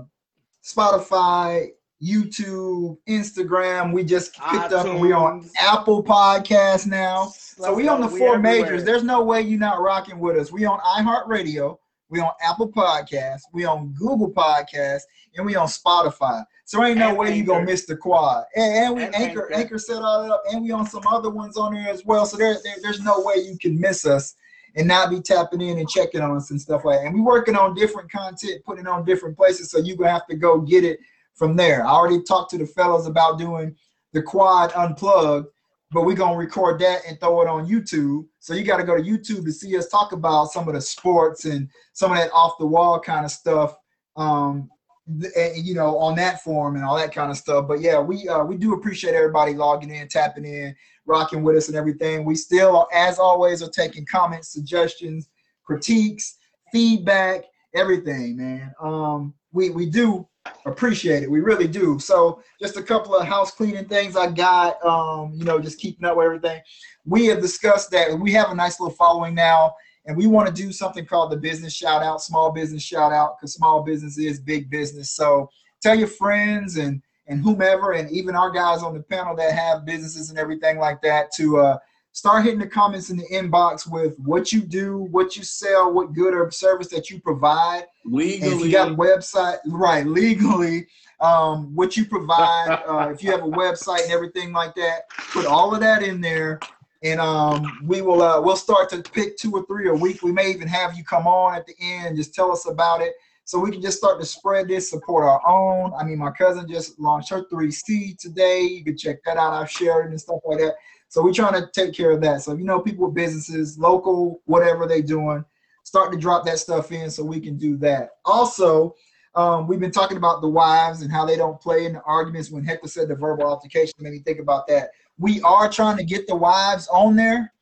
[0.65, 1.73] Spotify,
[2.03, 3.93] YouTube, Instagram.
[3.93, 4.87] We just picked up.
[4.87, 5.49] and We on.
[5.59, 7.27] Apple Podcasts now.
[7.27, 8.39] So Let's we on the four everywhere.
[8.39, 8.85] majors.
[8.85, 10.51] There's no way you're not rocking with us.
[10.51, 11.79] We on iHeartRadio.
[12.09, 13.43] We on Apple Podcasts.
[13.53, 15.03] We on Google Podcasts,
[15.37, 16.45] and we on Spotify.
[16.65, 18.45] So ain't no And way you gonna miss the quad.
[18.55, 19.55] And, and we And anchor, Anchor.
[19.55, 22.27] anchor set all that up, and we on some other ones on there as well.
[22.27, 24.35] So there, there- there's no way you can miss us
[24.77, 27.07] and not be tapping in and checking on us and stuff like that.
[27.07, 29.71] And we're working on different content, putting on different places.
[29.71, 30.99] So you gonna have to go get it
[31.43, 31.85] from there.
[31.85, 33.75] I already talked to the fellas about doing
[34.13, 35.49] the quad unplugged,
[35.91, 38.27] but we're gonna record that and throw it on YouTube.
[38.39, 40.81] So you got to go to YouTube to see us talk about some of the
[40.81, 43.75] sports and some of that off the wall kind of stuff.
[44.15, 44.71] Um,
[45.09, 47.67] and, you know, on that form and all that kind of stuff.
[47.67, 51.67] But yeah, we uh, we do appreciate everybody logging in, tapping in, rocking with us,
[51.67, 52.25] and everything.
[52.25, 55.29] We still, as always, are taking comments, suggestions,
[55.65, 56.39] critiques,
[56.71, 58.73] feedback, everything, man.
[58.81, 60.29] Um, we we do
[60.65, 61.31] appreciate it.
[61.31, 61.99] We really do.
[61.99, 64.85] So just a couple of house cleaning things I got.
[64.85, 66.61] Um, you know, just keeping up with everything.
[67.05, 69.75] We have discussed that we have a nice little following now,
[70.07, 73.39] and we want to do something called the business shout out, small business shout out,
[73.39, 75.11] because small business is big business.
[75.11, 75.51] So
[75.81, 79.85] tell your friends and and whomever, and even our guys on the panel that have
[79.85, 81.79] businesses and everything like that to uh
[82.13, 86.13] start hitting the comments in the inbox with what you do, what you sell, what
[86.13, 87.85] good or service that you provide.
[88.05, 90.87] Legally, And if you got a website, right, legally,
[91.21, 95.47] um, what you provide, uh, if you have a website and everything like that, put
[95.47, 96.61] all of that in there.
[97.05, 100.23] And um, we will uh, we'll start to pick two or three a week.
[100.23, 103.15] We may even have you come on at the end, just tell us about it,
[103.45, 105.93] so we can just start to spread this, support our own.
[105.99, 108.63] I mean, my cousin just launched her 3C today.
[108.63, 109.53] You can check that out.
[109.53, 110.77] I've shared it and stuff like that.
[111.13, 112.41] So we're trying to take care of that.
[112.41, 115.45] So you know, people with businesses, local, whatever they're doing,
[115.83, 118.13] start to drop that stuff in so we can do that.
[118.25, 118.95] Also,
[119.35, 122.51] um, we've been talking about the wives and how they don't play in the arguments.
[122.51, 124.89] When Hector said the verbal altercation, made me think about that.
[125.19, 127.53] We are trying to get the wives on there,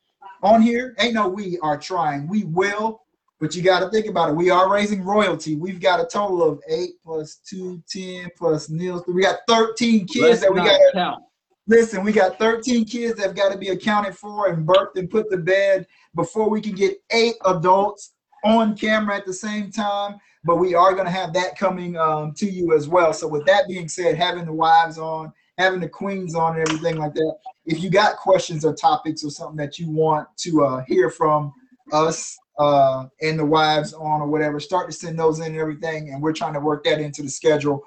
[0.41, 0.95] on here.
[0.99, 2.29] Ain't no we are trying.
[2.29, 3.01] We will,
[3.41, 4.35] but you got to think about it.
[4.37, 5.57] We are raising royalty.
[5.57, 9.03] We've got a total of eight plus two, ten plus Neil's.
[9.07, 11.23] We got 13 kids let's that we got count.
[11.71, 15.09] Listen, we got 13 kids that have got to be accounted for and birthed and
[15.09, 18.11] put to bed before we can get eight adults
[18.43, 20.19] on camera at the same time.
[20.43, 23.13] But we are going to have that coming um, to you as well.
[23.13, 26.97] So, with that being said, having the wives on, having the queens on, and everything
[26.97, 27.37] like that.
[27.65, 31.53] If you got questions or topics or something that you want to uh, hear from
[31.93, 36.09] us uh, and the wives on or whatever, start to send those in and everything.
[36.09, 37.81] And we're trying to work that into the schedule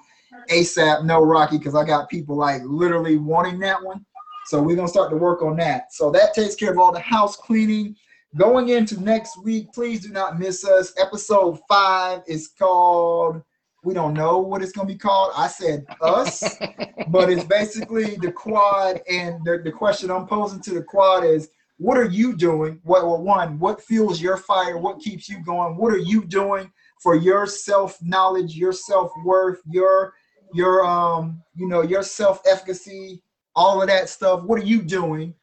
[0.51, 4.05] ASAP, no Rocky, because I got people like literally wanting that one.
[4.47, 5.93] So we're gonna start to work on that.
[5.93, 7.97] So that takes care of all the house cleaning.
[8.37, 10.93] Going into next week, please do not miss us.
[10.99, 13.43] Episode five is called.
[13.85, 15.33] We don't know what it's gonna be called.
[15.37, 16.59] I said us,
[17.09, 19.01] but it's basically the quad.
[19.11, 21.49] And the, the question I'm posing to the quad is,
[21.79, 22.81] what are you doing?
[22.85, 24.79] What well, one, what fuels your fire?
[24.79, 25.77] What keeps you going?
[25.77, 26.71] What are you doing
[27.03, 30.15] for your self knowledge, your self worth, your
[30.55, 33.21] your um you know your self efficacy
[33.57, 34.43] all of that stuff.
[34.43, 35.35] What are you doing?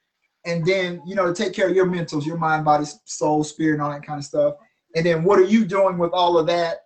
[0.46, 3.74] And then you know to take care of your mentals your mind body soul spirit
[3.74, 4.56] and all that kind of stuff.
[4.96, 6.86] And then what are you doing with all of that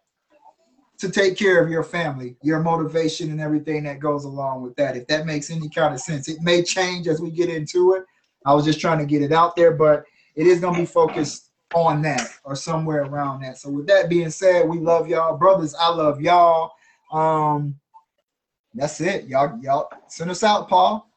[0.97, 4.97] to take care of your family your motivation and everything that goes along with that?
[4.97, 6.27] If that makes any kind of sense.
[6.27, 8.03] It may change as we get into it.
[8.45, 10.03] I was just trying to get it out there but
[10.35, 13.57] it is going to be focused on that or somewhere around that.
[13.57, 15.37] So with that being said we love y'all.
[15.37, 16.71] Brothers i love y'all.
[17.13, 17.75] Um
[18.75, 19.25] that's it.
[19.27, 21.09] Y'all, y'all send us out, Paul.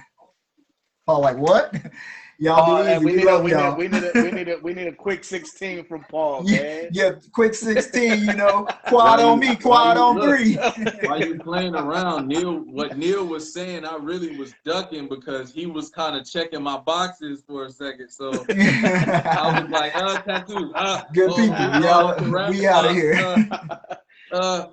[1.06, 1.74] Paul, like what?
[2.42, 3.04] Y'all Paul, be easy.
[3.04, 3.76] we We, need, a, we, y'all.
[3.76, 6.62] need, we, need a, we, need a, we need a quick 16 from Paul, yeah,
[6.62, 6.88] man.
[6.90, 8.66] yeah, quick 16, you know.
[8.86, 10.24] Quad on me, quad on Look.
[10.24, 10.54] three.
[11.06, 15.66] While you playing around, Neil, what Neil was saying, I really was ducking because he
[15.66, 18.08] was kind of checking my boxes for a second.
[18.08, 21.82] So I was like, uh, tattoo, uh, Good oh, people.
[21.82, 23.16] Y'all, we out of here.
[23.16, 23.76] Uh,
[24.32, 24.66] uh,